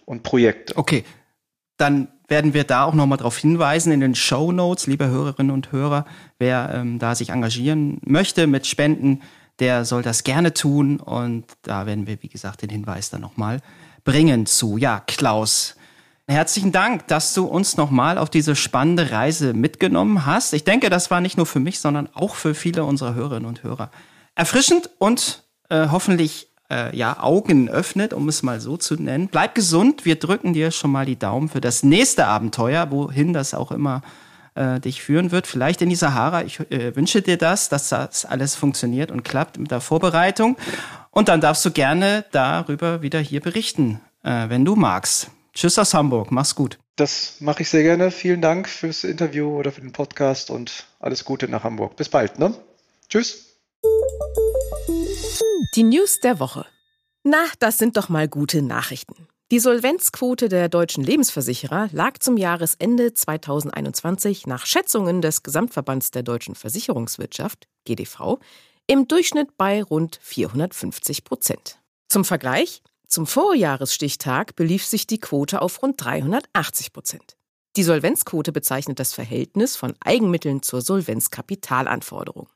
[0.04, 0.76] und Projekte.
[0.76, 1.04] Okay,
[1.76, 5.72] dann werden wir da auch nochmal darauf hinweisen in den Show Notes, liebe Hörerinnen und
[5.72, 6.06] Hörer,
[6.38, 9.22] wer ähm, da sich engagieren möchte mit Spenden,
[9.58, 13.60] der soll das gerne tun und da werden wir, wie gesagt, den Hinweis dann nochmal
[14.04, 14.78] bringen zu.
[14.78, 15.76] Ja, Klaus,
[16.26, 20.54] Herzlichen Dank, dass du uns nochmal auf diese spannende Reise mitgenommen hast.
[20.54, 23.62] Ich denke, das war nicht nur für mich, sondern auch für viele unserer Hörerinnen und
[23.62, 23.90] Hörer
[24.34, 29.28] erfrischend und äh, hoffentlich äh, ja Augen öffnet, um es mal so zu nennen.
[29.28, 30.06] Bleib gesund.
[30.06, 34.00] Wir drücken dir schon mal die Daumen für das nächste Abenteuer, wohin das auch immer
[34.54, 35.46] äh, dich führen wird.
[35.46, 36.42] Vielleicht in die Sahara.
[36.42, 40.56] Ich äh, wünsche dir das, dass das alles funktioniert und klappt mit der Vorbereitung.
[41.10, 45.30] Und dann darfst du gerne darüber wieder hier berichten, äh, wenn du magst.
[45.54, 46.78] Tschüss aus Hamburg, mach's gut.
[46.96, 48.10] Das mache ich sehr gerne.
[48.10, 51.96] Vielen Dank fürs Interview oder für den Podcast und alles Gute nach Hamburg.
[51.96, 52.54] Bis bald, ne?
[53.08, 53.56] Tschüss.
[55.74, 56.66] Die News der Woche.
[57.22, 59.28] Na, das sind doch mal gute Nachrichten.
[59.50, 66.54] Die Solvenzquote der deutschen Lebensversicherer lag zum Jahresende 2021 nach Schätzungen des Gesamtverbands der deutschen
[66.54, 68.38] Versicherungswirtschaft, GDV,
[68.86, 71.78] im Durchschnitt bei rund 450 Prozent.
[72.08, 72.82] Zum Vergleich,
[73.14, 77.36] zum Vorjahresstichtag belief sich die Quote auf rund 380 Prozent.
[77.76, 82.48] Die Solvenzquote bezeichnet das Verhältnis von Eigenmitteln zur Solvenzkapitalanforderung.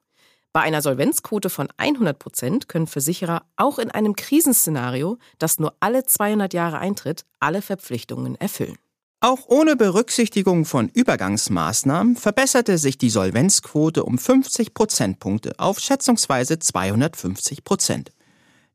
[0.52, 6.04] Bei einer Solvenzquote von 100 Prozent können Versicherer auch in einem Krisenszenario, das nur alle
[6.04, 8.78] 200 Jahre eintritt, alle Verpflichtungen erfüllen.
[9.20, 17.62] Auch ohne Berücksichtigung von Übergangsmaßnahmen verbesserte sich die Solvenzquote um 50 Prozentpunkte auf schätzungsweise 250
[17.62, 18.10] Prozent.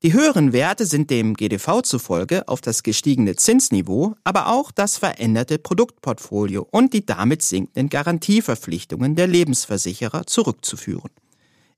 [0.06, 5.58] Die höheren Werte sind dem GDV zufolge auf das gestiegene Zinsniveau, aber auch das veränderte
[5.58, 11.10] Produktportfolio und die damit sinkenden Garantieverpflichtungen der Lebensversicherer zurückzuführen.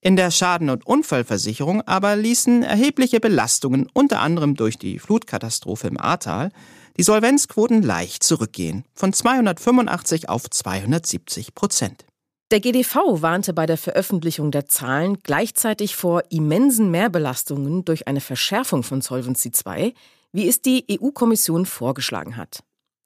[0.01, 5.99] In der Schaden- und Unfallversicherung aber ließen erhebliche Belastungen, unter anderem durch die Flutkatastrophe im
[5.99, 6.49] Ahrtal,
[6.97, 12.05] die Solvenzquoten leicht zurückgehen, von 285 auf 270 Prozent.
[12.51, 18.83] Der GDV warnte bei der Veröffentlichung der Zahlen gleichzeitig vor immensen Mehrbelastungen durch eine Verschärfung
[18.83, 19.95] von Solvency II,
[20.31, 22.59] wie es die EU-Kommission vorgeschlagen hat.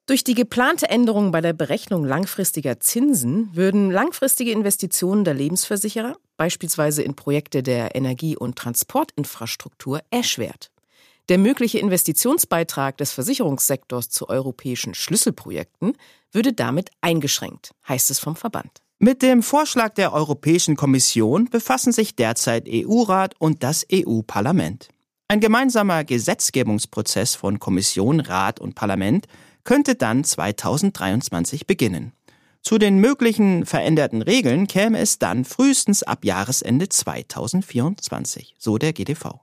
[0.04, 7.02] Durch die geplante Änderung bei der Berechnung langfristiger Zinsen würden langfristige Investitionen der Lebensversicherer, beispielsweise
[7.02, 10.70] in Projekte der Energie- und Transportinfrastruktur, erschwert.
[11.30, 15.96] Der mögliche Investitionsbeitrag des Versicherungssektors zu europäischen Schlüsselprojekten
[16.30, 18.82] würde damit eingeschränkt, heißt es vom Verband.
[19.02, 24.90] Mit dem Vorschlag der Europäischen Kommission befassen sich derzeit EU-Rat und das EU-Parlament.
[25.26, 29.26] Ein gemeinsamer Gesetzgebungsprozess von Kommission, Rat und Parlament
[29.64, 32.12] könnte dann 2023 beginnen.
[32.60, 39.40] Zu den möglichen veränderten Regeln käme es dann frühestens ab Jahresende 2024, so der GDV.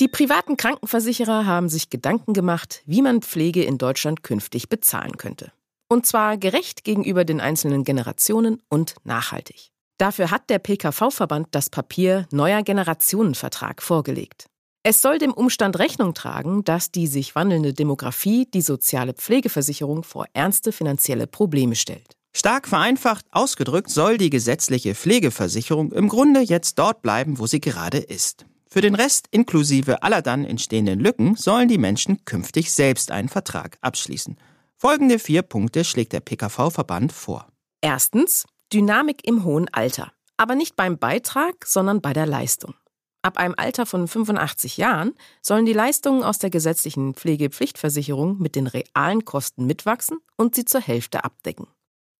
[0.00, 5.50] Die privaten Krankenversicherer haben sich Gedanken gemacht, wie man Pflege in Deutschland künftig bezahlen könnte.
[5.92, 9.70] Und zwar gerecht gegenüber den einzelnen Generationen und nachhaltig.
[9.98, 14.46] Dafür hat der PKV-Verband das Papier Neuer Generationenvertrag vorgelegt.
[14.84, 20.26] Es soll dem Umstand Rechnung tragen, dass die sich wandelnde Demografie die soziale Pflegeversicherung vor
[20.32, 22.16] ernste finanzielle Probleme stellt.
[22.34, 27.98] Stark vereinfacht ausgedrückt soll die gesetzliche Pflegeversicherung im Grunde jetzt dort bleiben, wo sie gerade
[27.98, 28.46] ist.
[28.70, 33.76] Für den Rest inklusive aller dann entstehenden Lücken sollen die Menschen künftig selbst einen Vertrag
[33.80, 34.36] abschließen.
[34.82, 37.46] Folgende vier Punkte schlägt der PKV-Verband vor.
[37.82, 42.72] Erstens Dynamik im hohen Alter, aber nicht beim Beitrag, sondern bei der Leistung.
[43.20, 45.12] Ab einem Alter von 85 Jahren
[45.42, 50.80] sollen die Leistungen aus der gesetzlichen Pflegepflichtversicherung mit den realen Kosten mitwachsen und sie zur
[50.80, 51.66] Hälfte abdecken.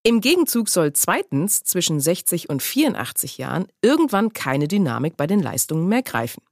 [0.03, 5.89] Im Gegenzug soll zweitens zwischen 60 und 84 Jahren irgendwann keine Dynamik bei den Leistungen
[5.89, 6.43] mehr greifen.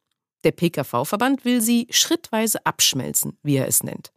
[0.43, 4.11] Der PKV-Verband will sie schrittweise abschmelzen, wie er es nennt.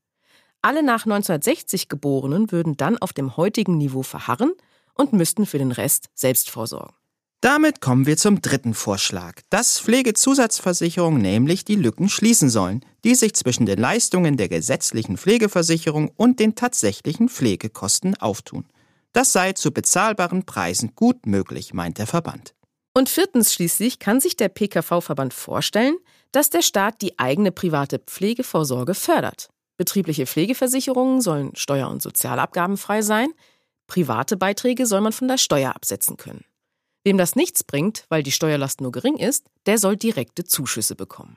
[0.64, 4.54] Alle nach 1960 Geborenen würden dann auf dem heutigen Niveau verharren
[4.94, 6.96] und müssten für den Rest selbst vorsorgen.
[7.42, 13.34] Damit kommen wir zum dritten Vorschlag, dass Pflegezusatzversicherungen nämlich die Lücken schließen sollen, die sich
[13.34, 18.66] zwischen den Leistungen der gesetzlichen Pflegeversicherung und den tatsächlichen Pflegekosten auftun.
[19.14, 22.54] Das sei zu bezahlbaren Preisen gut möglich, meint der Verband.
[22.94, 25.96] Und viertens schließlich kann sich der PKV-Verband vorstellen,
[26.32, 29.50] dass der Staat die eigene private Pflegevorsorge fördert.
[29.82, 33.34] Betriebliche Pflegeversicherungen sollen steuer- und sozialabgabenfrei sein,
[33.88, 36.46] private Beiträge soll man von der Steuer absetzen können.
[37.04, 41.36] Wem das nichts bringt, weil die Steuerlast nur gering ist, der soll direkte Zuschüsse bekommen.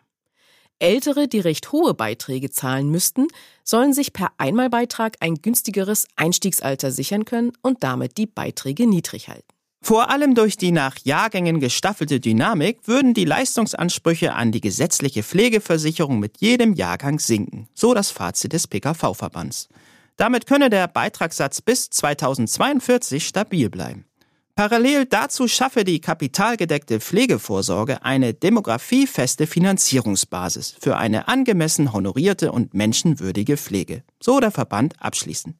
[0.78, 3.28] Ältere, die recht hohe Beiträge zahlen müssten,
[3.64, 9.53] sollen sich per Einmalbeitrag ein günstigeres Einstiegsalter sichern können und damit die Beiträge niedrig halten.
[9.85, 16.18] Vor allem durch die nach Jahrgängen gestaffelte Dynamik würden die Leistungsansprüche an die gesetzliche Pflegeversicherung
[16.18, 19.68] mit jedem Jahrgang sinken, so das Fazit des PKV-Verbands.
[20.16, 24.07] Damit könne der Beitragssatz bis 2042 stabil bleiben.
[24.55, 33.59] Parallel dazu schaffe die kapitalgedeckte Pflegevorsorge eine demografiefeste Finanzierungsbasis für eine angemessen honorierte und menschenwürdige
[33.59, 34.03] Pflege.
[34.18, 35.57] So der Verband abschließend.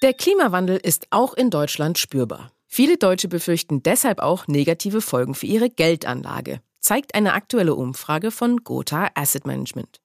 [0.00, 2.52] Der Klimawandel ist auch in Deutschland spürbar.
[2.68, 8.58] Viele Deutsche befürchten deshalb auch negative Folgen für ihre Geldanlage, zeigt eine aktuelle Umfrage von
[8.58, 10.00] Gotha Asset Management.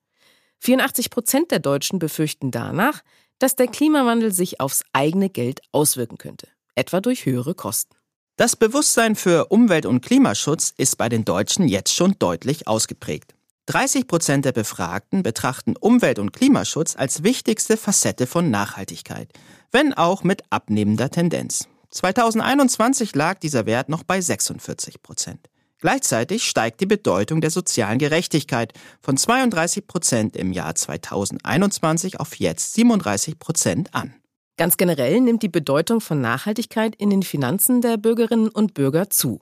[0.62, 3.04] 84 Prozent der Deutschen befürchten danach,
[3.38, 7.96] dass der Klimawandel sich aufs eigene Geld auswirken könnte, etwa durch höhere Kosten.
[8.36, 13.36] Das Bewusstsein für Umwelt- und Klimaschutz ist bei den Deutschen jetzt schon deutlich ausgeprägt.
[13.66, 19.30] 30 Prozent der Befragten betrachten Umwelt- und Klimaschutz als wichtigste Facette von Nachhaltigkeit,
[19.72, 21.70] wenn auch mit abnehmender Tendenz.
[21.92, 25.48] 2021 lag dieser Wert noch bei 46 Prozent.
[25.80, 32.74] Gleichzeitig steigt die Bedeutung der sozialen Gerechtigkeit von 32 Prozent im Jahr 2021 auf jetzt
[32.74, 34.14] 37 Prozent an.
[34.58, 39.42] Ganz generell nimmt die Bedeutung von Nachhaltigkeit in den Finanzen der Bürgerinnen und Bürger zu.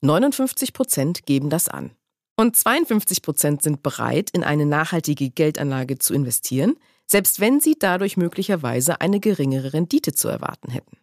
[0.00, 1.92] 59 Prozent geben das an.
[2.36, 8.16] Und 52 Prozent sind bereit, in eine nachhaltige Geldanlage zu investieren, selbst wenn sie dadurch
[8.16, 10.96] möglicherweise eine geringere Rendite zu erwarten hätten.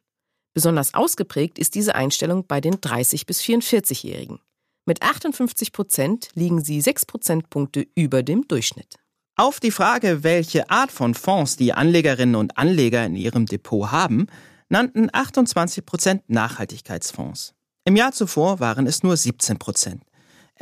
[0.53, 4.39] Besonders ausgeprägt ist diese Einstellung bei den 30 bis 44-Jährigen.
[4.85, 8.97] Mit 58 Prozent liegen sie sechs Prozentpunkte über dem Durchschnitt.
[9.37, 14.27] Auf die Frage, welche Art von Fonds die Anlegerinnen und Anleger in ihrem Depot haben,
[14.67, 17.53] nannten 28 Prozent Nachhaltigkeitsfonds.
[17.85, 20.03] Im Jahr zuvor waren es nur 17 Prozent.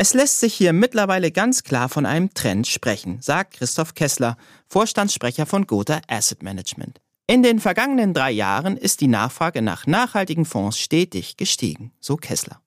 [0.02, 4.38] Es lässt sich hier mittlerweile ganz klar von einem Trend sprechen, sagt Christoph Kessler,
[4.70, 7.02] Vorstandssprecher von Gotha Asset Management.
[7.28, 12.62] In den vergangenen drei Jahren ist die Nachfrage nach nachhaltigen Fonds stetig gestiegen, so Kessler.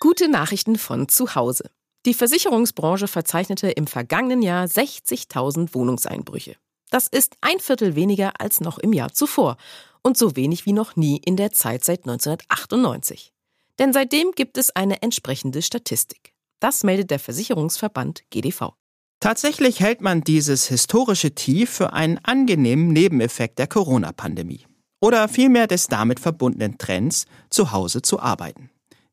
[0.00, 1.68] Gute Nachrichten von zu Hause.
[2.06, 6.56] Die Versicherungsbranche verzeichnete im vergangenen Jahr 60.000 Wohnungseinbrüche.
[6.88, 9.58] Das ist ein Viertel weniger als noch im Jahr zuvor
[10.02, 13.33] und so wenig wie noch nie in der Zeit seit 1998.
[13.78, 16.32] Denn seitdem gibt es eine entsprechende Statistik.
[16.60, 18.72] Das meldet der Versicherungsverband GDV.
[19.20, 24.66] Tatsächlich hält man dieses historische Tief für einen angenehmen Nebeneffekt der Corona-Pandemie
[25.00, 28.70] oder vielmehr des damit verbundenen Trends, zu Hause zu arbeiten.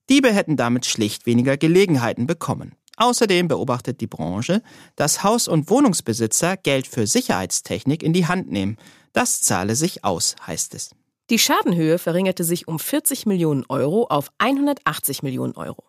[0.10, 2.76] Diebe hätten damit schlicht weniger Gelegenheiten bekommen.
[2.98, 4.62] Außerdem beobachtet die Branche,
[4.96, 8.78] dass Haus- und Wohnungsbesitzer Geld für Sicherheitstechnik in die Hand nehmen.
[9.14, 10.92] Das zahle sich aus, heißt es.
[11.32, 15.86] Die Schadenhöhe verringerte sich um 40 Millionen Euro auf 180 Millionen Euro.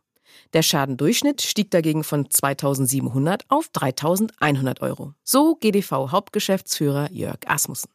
[0.53, 5.15] Der Schadendurchschnitt stieg dagegen von 2700 auf 3100 Euro.
[5.25, 7.91] So GDV-Hauptgeschäftsführer Jörg Asmussen.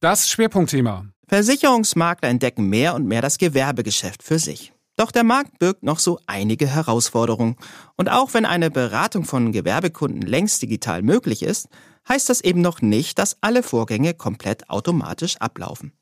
[0.00, 1.06] Das Schwerpunktthema.
[1.26, 4.74] Versicherungsmakler entdecken mehr und mehr das Gewerbegeschäft für sich.
[4.98, 7.56] Doch der Markt birgt noch so einige Herausforderungen.
[7.96, 11.68] Und auch wenn eine Beratung von Gewerbekunden längst digital möglich ist,
[12.08, 15.92] heißt das eben noch nicht, dass alle Vorgänge komplett automatisch ablaufen.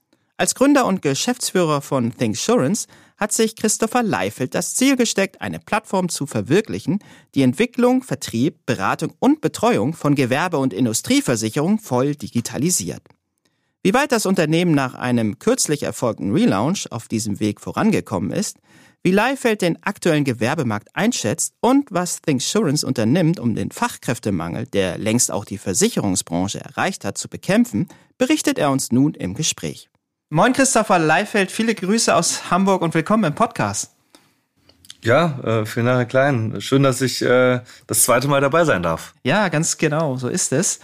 [0.41, 2.87] Als Gründer und Geschäftsführer von ThinkSurance
[3.19, 7.01] hat sich Christopher Leifeld das Ziel gesteckt, eine Plattform zu verwirklichen,
[7.35, 13.03] die Entwicklung, Vertrieb, Beratung und Betreuung von Gewerbe- und Industrieversicherung voll digitalisiert.
[13.83, 18.57] Wie weit das Unternehmen nach einem kürzlich erfolgten Relaunch auf diesem Weg vorangekommen ist,
[19.03, 25.31] wie Leifeld den aktuellen Gewerbemarkt einschätzt und was ThinkSurance unternimmt, um den Fachkräftemangel, der längst
[25.31, 29.89] auch die Versicherungsbranche erreicht hat, zu bekämpfen, berichtet er uns nun im Gespräch.
[30.29, 33.93] Moin Christopher Leifeld, viele Grüße aus Hamburg und willkommen im Podcast.
[35.03, 36.61] Ja, äh, vielen Dank, Herr Klein.
[36.61, 39.15] Schön, dass ich äh, das zweite Mal dabei sein darf.
[39.25, 40.79] Ja, ganz genau, so ist es.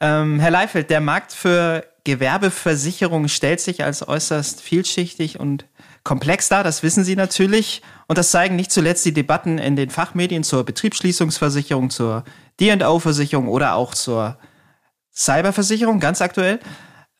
[0.00, 5.66] Ähm, Herr Leifeld, der Markt für Gewerbeversicherung stellt sich als äußerst vielschichtig und
[6.04, 7.82] komplex dar, das wissen Sie natürlich.
[8.06, 12.24] Und das zeigen nicht zuletzt die Debatten in den Fachmedien zur Betriebsschließungsversicherung, zur
[12.58, 14.38] D&O-Versicherung oder auch zur
[15.14, 16.60] Cyberversicherung, ganz aktuell,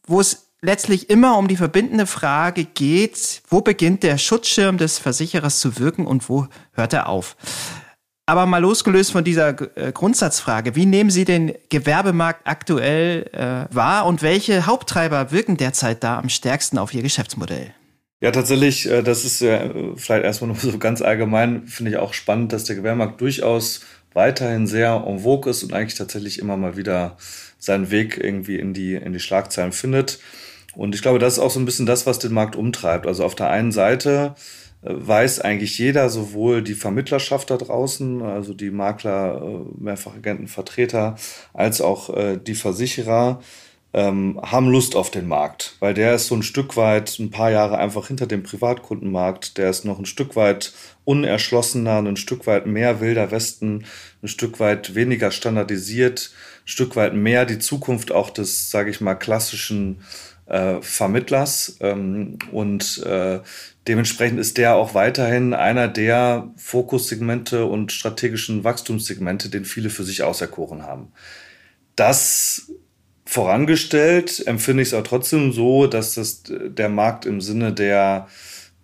[0.07, 5.61] wo es letztlich immer um die verbindende Frage geht, wo beginnt der Schutzschirm des Versicherers
[5.61, 7.37] zu wirken und wo hört er auf?
[8.27, 14.07] Aber mal losgelöst von dieser äh, Grundsatzfrage, wie nehmen Sie den Gewerbemarkt aktuell äh, wahr
[14.07, 17.75] und welche Haupttreiber wirken derzeit da am stärksten auf Ihr Geschäftsmodell?
[18.23, 22.13] Ja, tatsächlich, äh, das ist ja vielleicht erstmal nur so ganz allgemein, finde ich auch
[22.15, 23.81] spannend, dass der Gewerbemarkt durchaus
[24.13, 27.17] weiterhin sehr en vogue ist und eigentlich tatsächlich immer mal wieder
[27.59, 30.19] seinen Weg irgendwie in die, in die Schlagzeilen findet.
[30.75, 33.07] Und ich glaube, das ist auch so ein bisschen das, was den Markt umtreibt.
[33.07, 34.35] Also auf der einen Seite
[34.83, 41.17] äh, weiß eigentlich jeder, sowohl die Vermittlerschaft da draußen, also die Makler, äh, Mehrfachagenten, Vertreter,
[41.55, 43.41] als auch äh, die Versicherer,
[43.93, 47.51] ähm, haben Lust auf den Markt, weil der ist so ein Stück weit ein paar
[47.51, 50.73] Jahre einfach hinter dem Privatkundenmarkt, der ist noch ein Stück weit
[51.05, 53.85] unerschlossener, ein Stück weit mehr wilder Westen,
[54.23, 56.31] ein Stück weit weniger standardisiert,
[56.65, 60.03] ein Stück weit mehr die Zukunft auch des, sage ich mal, klassischen
[60.47, 63.41] äh, Vermittlers ähm, und äh,
[63.89, 70.23] dementsprechend ist der auch weiterhin einer der Fokussegmente und strategischen Wachstumssegmente, den viele für sich
[70.23, 71.11] auserkoren haben.
[71.97, 72.71] Das
[73.31, 78.27] vorangestellt empfinde ich es auch trotzdem so, dass das der Markt im Sinne der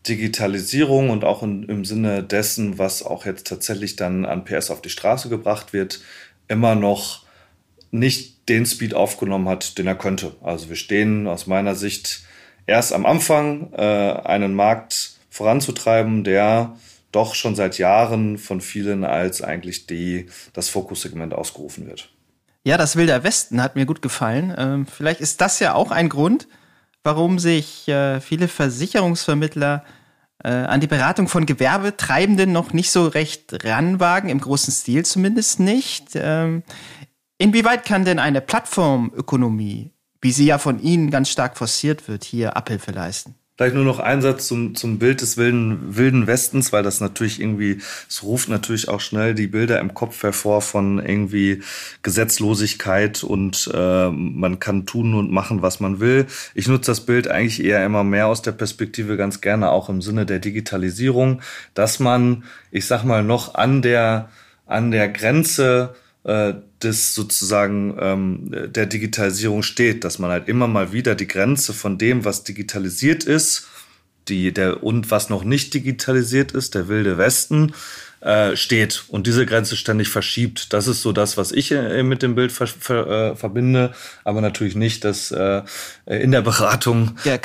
[0.06, 4.80] Digitalisierung und auch in, im Sinne dessen, was auch jetzt tatsächlich dann an PS auf
[4.80, 6.00] die Straße gebracht wird,
[6.46, 7.24] immer noch
[7.90, 10.36] nicht den Speed aufgenommen hat, den er könnte.
[10.40, 12.22] Also wir stehen aus meiner Sicht
[12.68, 16.76] erst am Anfang, äh, einen Markt voranzutreiben, der
[17.10, 22.15] doch schon seit Jahren von vielen als eigentlich die, das Fokussegment ausgerufen wird.
[22.66, 24.52] Ja, das Wilder Westen hat mir gut gefallen.
[24.58, 26.48] Ähm, vielleicht ist das ja auch ein Grund,
[27.04, 29.84] warum sich äh, viele Versicherungsvermittler
[30.42, 35.60] äh, an die Beratung von Gewerbetreibenden noch nicht so recht ranwagen, im großen Stil zumindest
[35.60, 36.08] nicht.
[36.16, 36.64] Ähm,
[37.38, 42.56] Inwieweit kann denn eine Plattformökonomie, wie sie ja von Ihnen ganz stark forciert wird, hier
[42.56, 43.36] Abhilfe leisten?
[43.56, 47.40] Vielleicht nur noch ein Satz zum, zum Bild des wilden, wilden Westens, weil das natürlich
[47.40, 51.62] irgendwie, es ruft natürlich auch schnell die Bilder im Kopf hervor von irgendwie
[52.02, 56.26] Gesetzlosigkeit und äh, man kann tun und machen, was man will.
[56.54, 60.02] Ich nutze das Bild eigentlich eher immer mehr aus der Perspektive ganz gerne auch im
[60.02, 61.40] Sinne der Digitalisierung,
[61.72, 64.28] dass man, ich sag mal, noch an der,
[64.66, 65.94] an der Grenze
[66.26, 71.72] äh, des sozusagen ähm, der Digitalisierung steht, dass man halt immer mal wieder die Grenze
[71.72, 73.68] von dem, was digitalisiert ist,
[74.26, 77.72] die der und was noch nicht digitalisiert ist, der wilde Westen,
[78.26, 80.72] äh, steht und diese Grenze ständig verschiebt.
[80.72, 83.92] Das ist so das, was ich äh, mit dem Bild ver ver äh, verbinde,
[84.24, 85.62] aber natürlich nicht, dass äh,
[86.06, 87.36] in der Beratung ja,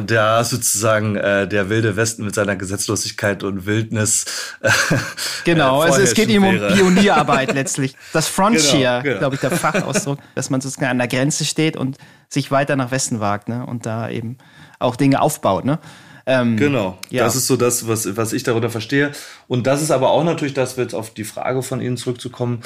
[0.00, 4.24] der sozusagen der wilde Westen mit seiner Gesetzlosigkeit und Wildnis.
[5.44, 7.96] Genau, also es geht ihm um Pionierarbeit letztlich.
[8.12, 9.18] Das Frontier, genau, genau.
[9.18, 12.90] glaube ich, der Fachausdruck, dass man sozusagen an der Grenze steht und sich weiter nach
[12.90, 13.64] Westen wagt ne?
[13.66, 14.38] und da eben
[14.78, 15.64] auch Dinge aufbaut.
[15.64, 15.78] Ne?
[16.26, 17.24] Ähm, genau, ja.
[17.24, 19.12] das ist so das, was, was ich darunter verstehe.
[19.46, 22.62] Und das ist aber auch natürlich, das wird auf die Frage von Ihnen zurückzukommen,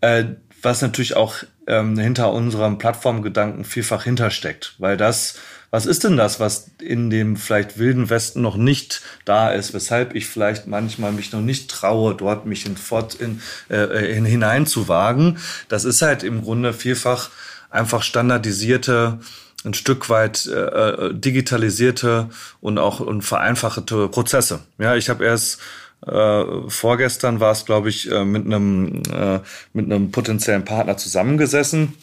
[0.00, 0.24] äh,
[0.62, 1.34] was natürlich auch
[1.66, 4.76] ähm, hinter unserem Plattformgedanken vielfach hintersteckt.
[4.78, 5.34] Weil das,
[5.70, 10.14] was ist denn das, was in dem vielleicht wilden Westen noch nicht da ist, weshalb
[10.14, 15.38] ich vielleicht manchmal mich noch nicht traue, dort mich in, fort in, äh, in, hineinzuwagen?
[15.68, 17.30] Das ist halt im Grunde vielfach
[17.70, 19.18] einfach standardisierte
[19.64, 22.28] ein Stück weit äh, äh, digitalisierte
[22.60, 24.60] und auch und vereinfachte Prozesse.
[24.78, 25.60] Ja, ich habe erst
[26.06, 29.40] äh, vorgestern war es, glaube ich, äh, mit einem äh,
[29.72, 31.94] mit einem potenziellen Partner zusammengesessen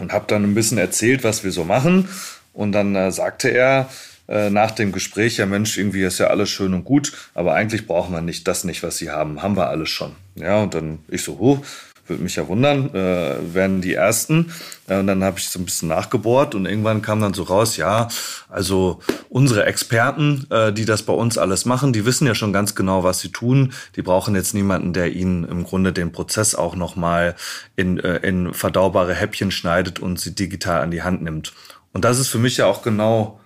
[0.00, 2.08] und habe dann ein bisschen erzählt, was wir so machen.
[2.52, 3.88] Und dann äh, sagte er
[4.28, 7.86] äh, nach dem Gespräch, ja Mensch, irgendwie ist ja alles schön und gut, aber eigentlich
[7.86, 10.16] brauchen wir nicht das nicht, was sie haben, haben wir alles schon.
[10.34, 11.62] Ja, und dann ich so, huh,
[12.08, 14.52] würde mich ja wundern, äh, werden die ersten.
[14.86, 17.76] Äh, und dann habe ich so ein bisschen nachgebohrt und irgendwann kam dann so raus,
[17.76, 18.08] ja,
[18.48, 22.74] also unsere Experten, äh, die das bei uns alles machen, die wissen ja schon ganz
[22.74, 23.72] genau, was sie tun.
[23.96, 27.34] Die brauchen jetzt niemanden, der ihnen im Grunde den Prozess auch nochmal
[27.76, 31.52] in, äh, in verdaubare Häppchen schneidet und sie digital an die Hand nimmt.
[31.92, 33.40] Und das ist für mich ja auch genau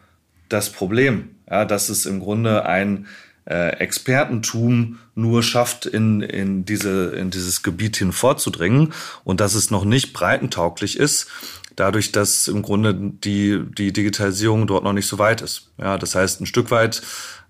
[0.48, 3.07] das Problem, ja, dass es im Grunde ein
[3.44, 8.92] äh, Expertentum nur schafft, in, in, diese, in dieses Gebiet hin vorzudringen
[9.24, 11.28] und dass es noch nicht breitentauglich ist,
[11.76, 15.70] dadurch, dass im Grunde die, die Digitalisierung dort noch nicht so weit ist.
[15.78, 17.02] Ja, das heißt, ein Stück weit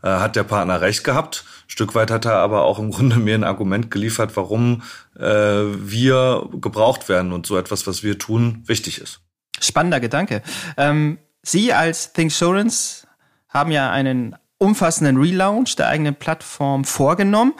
[0.02, 3.16] äh, hat der Partner recht gehabt, ein Stück weit hat er aber auch im Grunde
[3.18, 4.82] mir ein Argument geliefert, warum
[5.18, 9.20] äh, wir gebraucht werden und so etwas, was wir tun, wichtig ist.
[9.60, 10.42] Spannender Gedanke.
[10.76, 13.06] Ähm, Sie als Thinksurance
[13.48, 17.52] haben ja einen umfassenden Relaunch der eigenen Plattform vorgenommen.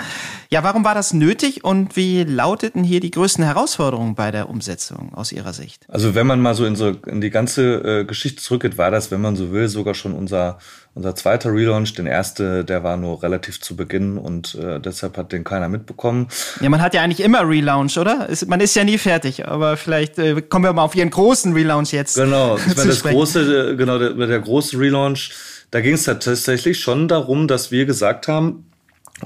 [0.50, 5.12] Ja, warum war das nötig und wie lauteten hier die größten Herausforderungen bei der Umsetzung
[5.12, 5.84] aus Ihrer Sicht?
[5.88, 9.10] Also wenn man mal so in, so in die ganze äh, Geschichte zurückgeht, war das,
[9.10, 10.58] wenn man so will, sogar schon unser
[10.94, 15.32] unser zweiter Relaunch, den erste, der war nur relativ zu Beginn und äh, deshalb hat
[15.32, 16.28] den keiner mitbekommen.
[16.60, 18.28] Ja, man hat ja eigentlich immer Relaunch, oder?
[18.28, 21.54] Ist, man ist ja nie fertig, aber vielleicht äh, kommen wir mal auf Ihren großen
[21.54, 22.16] Relaunch jetzt.
[22.16, 25.32] Genau, ich meine, das große, äh, genau, der, der große Relaunch,
[25.72, 28.66] da ging es tatsächlich schon darum, dass wir gesagt haben,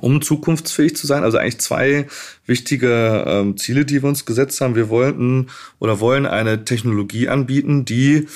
[0.00, 1.24] um zukunftsfähig zu sein.
[1.24, 2.06] Also eigentlich zwei
[2.46, 4.76] wichtige ähm, Ziele, die wir uns gesetzt haben.
[4.76, 5.48] Wir wollten
[5.80, 8.28] oder wollen eine Technologie anbieten, die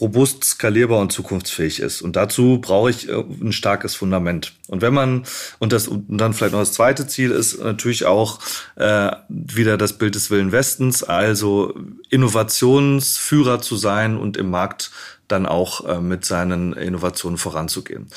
[0.00, 2.02] robust, skalierbar und zukunftsfähig ist.
[2.02, 4.52] Und dazu brauche ich äh, ein starkes Fundament.
[4.68, 5.24] Und wenn man,
[5.58, 8.40] und das, und dann vielleicht noch das zweite Ziel ist natürlich auch
[8.76, 11.74] äh, wieder das Bild des Willen Westens, also
[12.10, 14.90] Innovationsführer zu sein und im Markt
[15.28, 18.08] dann auch äh, mit seinen Innovationen voranzugehen.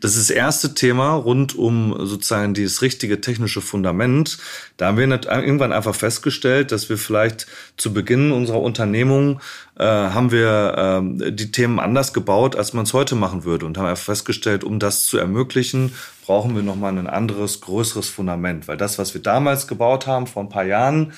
[0.00, 4.38] Das ist das erste Thema rund um sozusagen dieses richtige technische Fundament.
[4.76, 7.46] Da haben wir irgendwann einfach festgestellt, dass wir vielleicht
[7.76, 9.40] zu Beginn unserer Unternehmung
[9.78, 13.78] äh, haben wir äh, die Themen anders gebaut, als man es heute machen würde und
[13.78, 15.94] haben einfach festgestellt, um das zu ermöglichen,
[16.24, 20.42] brauchen wir nochmal ein anderes, größeres Fundament, weil das, was wir damals gebaut haben vor
[20.42, 21.12] ein paar Jahren,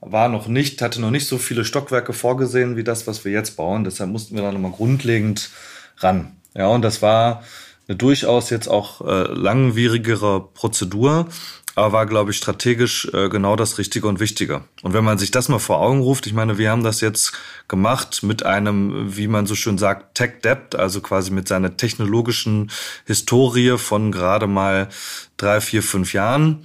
[0.00, 3.56] war noch nicht, hatte noch nicht so viele Stockwerke vorgesehen wie das, was wir jetzt
[3.56, 3.84] bauen.
[3.84, 5.50] Deshalb mussten wir da nochmal grundlegend
[5.98, 6.32] ran.
[6.54, 7.42] Ja, und das war
[7.88, 11.28] eine durchaus jetzt auch äh, langwierigere Prozedur,
[11.74, 14.62] aber war, glaube ich, strategisch äh, genau das Richtige und Wichtige.
[14.82, 17.32] Und wenn man sich das mal vor Augen ruft, ich meine, wir haben das jetzt
[17.68, 22.70] gemacht mit einem, wie man so schön sagt, Tech Debt, also quasi mit seiner technologischen
[23.06, 24.88] Historie von gerade mal
[25.36, 26.64] drei, vier, fünf Jahren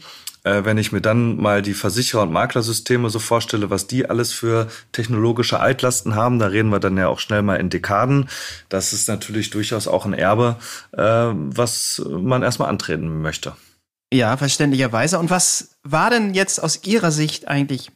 [0.50, 4.34] äh, wenn ich mir dann mal die Versicherer- und Maklersysteme so vorstelle, was die alles
[4.34, 8.30] für technologische Altlasten haben, da reden wir dann ja auch schnell mal in Dekaden.
[8.68, 10.58] Das ist natürlich durchaus auch ein Erbe,
[10.91, 13.56] äh, was man erstmal antreten möchte.
[14.12, 15.20] Ja, verständlicherweise.
[15.20, 17.91] Und was war denn jetzt aus Ihrer Sicht eigentlich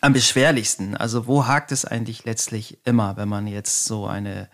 [0.00, 0.96] am beschwerlichsten?
[0.96, 4.48] Also wo hakt es eigentlich letztlich immer, wenn man jetzt so eine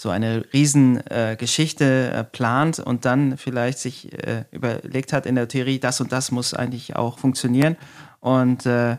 [0.00, 5.46] so eine Riesengeschichte äh, äh, plant und dann vielleicht sich äh, überlegt hat in der
[5.46, 7.76] Theorie, das und das muss eigentlich auch funktionieren.
[8.20, 8.96] Und äh,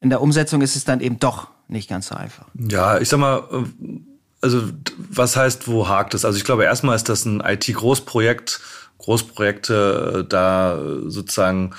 [0.00, 2.46] in der Umsetzung ist es dann eben doch nicht ganz so einfach.
[2.54, 3.98] Ja, ich sag mal, äh,
[4.42, 4.62] also
[5.10, 6.24] was heißt, wo hakt es?
[6.24, 8.60] Also ich glaube, erstmal ist das ein IT-Großprojekt.
[8.98, 11.74] Großprojekte, äh, da sozusagen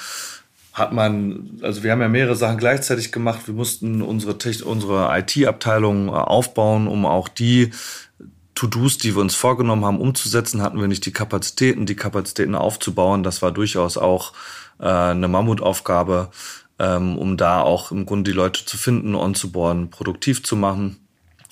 [0.74, 3.48] hat man, also wir haben ja mehrere Sachen gleichzeitig gemacht.
[3.48, 7.72] Wir mussten unsere, unsere IT-Abteilung aufbauen, um auch die
[8.56, 13.24] To-Dos, die wir uns vorgenommen haben, umzusetzen, hatten wir nicht die Kapazitäten, die Kapazitäten aufzubauen.
[13.24, 14.34] Das war durchaus auch
[14.80, 16.32] äh, eine Mammutaufgabe,
[16.80, 20.98] ähm, um da auch im Grunde die Leute zu finden, onzuboarden, produktiv zu machen.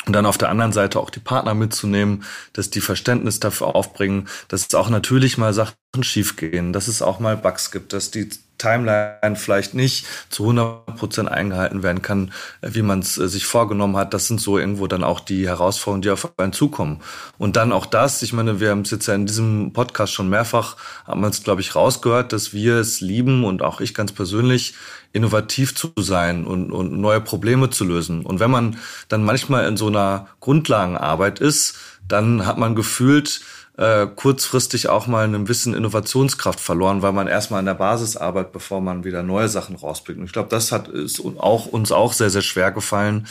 [0.05, 4.27] Und dann auf der anderen Seite auch die Partner mitzunehmen, dass die Verständnis dafür aufbringen,
[4.49, 8.29] dass es auch natürlich mal Sachen schiefgehen, dass es auch mal Bugs gibt, dass die
[8.63, 13.97] Timeline vielleicht nicht zu 100 Prozent eingehalten werden kann, wie man es äh, sich vorgenommen
[13.97, 14.13] hat.
[14.13, 17.01] Das sind so irgendwo dann auch die Herausforderungen, die auf einen zukommen.
[17.37, 20.29] Und dann auch das, ich meine, wir haben es jetzt ja in diesem Podcast schon
[20.29, 24.11] mehrfach, haben wir es, glaube ich, rausgehört, dass wir es lieben und auch ich ganz
[24.11, 24.75] persönlich,
[25.13, 28.25] innovativ zu sein und, und neue Probleme zu lösen.
[28.25, 28.77] Und wenn man
[29.09, 31.75] dann manchmal in so einer Grundlagenarbeit ist,
[32.07, 33.41] dann hat man gefühlt,
[33.77, 38.53] äh, kurzfristig auch mal ein bisschen Innovationskraft verloren, weil man erstmal an der Basis arbeitet,
[38.53, 40.19] bevor man wieder neue Sachen rausbringt.
[40.19, 43.27] Und ich glaube, das hat ist auch, uns auch sehr, sehr schwer gefallen,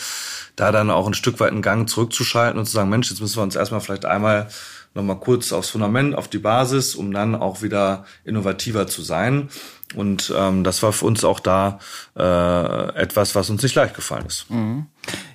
[0.57, 3.37] da dann auch ein Stück weit einen Gang zurückzuschalten und zu sagen, Mensch, jetzt müssen
[3.37, 4.49] wir uns erstmal vielleicht einmal
[4.95, 9.49] nochmal kurz aufs Fundament, auf die Basis, um dann auch wieder innovativer zu sein.
[9.95, 11.79] Und ähm, das war für uns auch da
[12.17, 14.51] äh, etwas, was uns nicht leicht gefallen ist.
[14.51, 14.87] Mhm.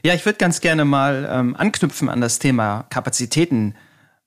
[0.03, 3.75] Ja, ich würde ganz gerne mal ähm, anknüpfen an das Thema Kapazitäten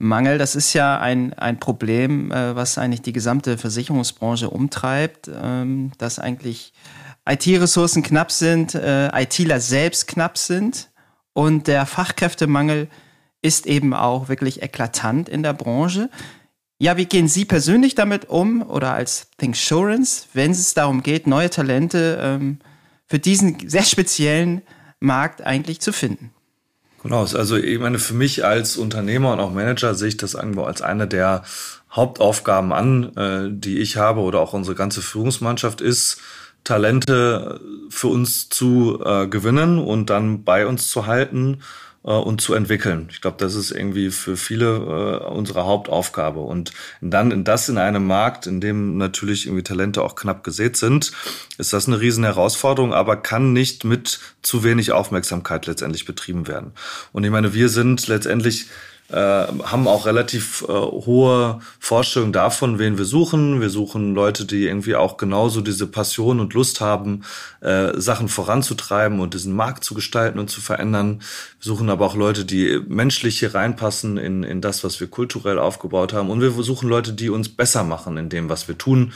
[0.02, 5.92] Mangel, das ist ja ein, ein Problem, äh, was eigentlich die gesamte Versicherungsbranche umtreibt, ähm,
[5.98, 6.72] dass eigentlich
[7.28, 10.88] IT-Ressourcen knapp sind, äh, ITler selbst knapp sind
[11.34, 12.88] und der Fachkräftemangel
[13.42, 16.08] ist eben auch wirklich eklatant in der Branche.
[16.78, 21.50] Ja, wie gehen Sie persönlich damit um oder als Thinksurance, wenn es darum geht, neue
[21.50, 22.58] Talente ähm,
[23.06, 24.62] für diesen sehr speziellen
[24.98, 26.32] Markt eigentlich zu finden?
[27.02, 30.64] Genau, also ich meine, für mich als Unternehmer und auch Manager sehe ich das irgendwo
[30.64, 31.42] als eine der
[31.90, 36.20] Hauptaufgaben an, äh, die ich habe oder auch unsere ganze Führungsmannschaft ist,
[36.62, 41.62] Talente für uns zu äh, gewinnen und dann bei uns zu halten
[42.02, 43.08] und zu entwickeln.
[43.10, 46.40] Ich glaube, das ist irgendwie für viele äh, unsere Hauptaufgabe.
[46.40, 50.76] Und dann in das in einem Markt, in dem natürlich irgendwie Talente auch knapp gesät
[50.76, 51.12] sind,
[51.58, 56.72] ist das eine riesen Herausforderung, aber kann nicht mit zu wenig Aufmerksamkeit letztendlich betrieben werden.
[57.12, 58.66] Und ich meine, wir sind letztendlich
[59.12, 63.60] äh, haben auch relativ äh, hohe Vorstellungen davon, wen wir suchen.
[63.60, 67.22] Wir suchen Leute, die irgendwie auch genauso diese Passion und Lust haben,
[67.60, 71.20] äh, Sachen voranzutreiben und diesen Markt zu gestalten und zu verändern.
[71.60, 75.58] Wir suchen aber auch Leute, die menschlich hier reinpassen in, in das, was wir kulturell
[75.58, 76.30] aufgebaut haben.
[76.30, 79.12] Und wir suchen Leute, die uns besser machen in dem, was wir tun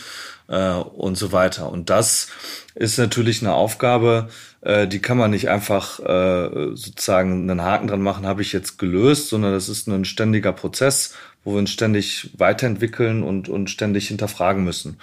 [0.48, 1.70] äh, und so weiter.
[1.70, 2.28] Und das
[2.74, 4.28] ist natürlich eine Aufgabe,
[4.60, 8.78] äh, die kann man nicht einfach äh, sozusagen einen Haken dran machen, habe ich jetzt
[8.78, 11.14] gelöst, sondern das ist ein ständiger Prozess,
[11.44, 14.98] wo wir uns ständig weiterentwickeln und, und ständig hinterfragen müssen.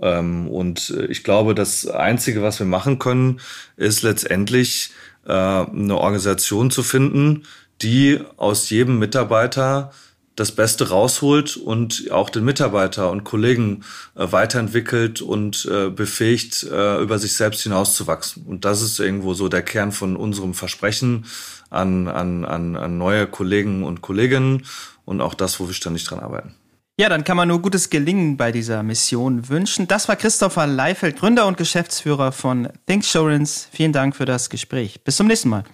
[0.00, 3.40] Ähm, und ich glaube, das Einzige, was wir machen können,
[3.76, 4.90] ist letztendlich
[5.26, 7.44] äh, eine Organisation zu finden,
[7.82, 9.92] die aus jedem Mitarbeiter
[10.36, 17.02] das Beste rausholt und auch den Mitarbeiter und Kollegen äh, weiterentwickelt und äh, befähigt, äh,
[17.02, 18.44] über sich selbst hinauszuwachsen.
[18.46, 21.26] Und das ist irgendwo so der Kern von unserem Versprechen
[21.68, 24.64] an, an, an, an neue Kollegen und Kolleginnen
[25.04, 26.54] und auch das, wo wir ständig dran arbeiten.
[26.98, 29.88] Ja, dann kann man nur gutes Gelingen bei dieser Mission wünschen.
[29.88, 33.68] Das war Christopher Leifeld, Gründer und Geschäftsführer von ThinkSurance.
[33.72, 35.02] Vielen Dank für das Gespräch.
[35.02, 35.64] Bis zum nächsten Mal.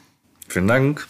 [0.49, 1.09] Vielen Dank.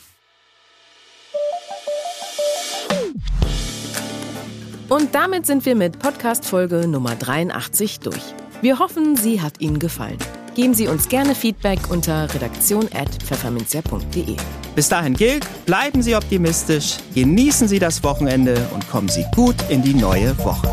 [4.89, 8.22] Und damit sind wir mit Podcast-Folge Nummer 83 durch.
[8.62, 10.18] Wir hoffen, sie hat Ihnen gefallen.
[10.55, 14.37] Geben Sie uns gerne Feedback unter redaktion.pfefferminzia.de.
[14.76, 19.82] Bis dahin gilt, bleiben Sie optimistisch, genießen Sie das Wochenende und kommen Sie gut in
[19.82, 20.72] die neue Woche.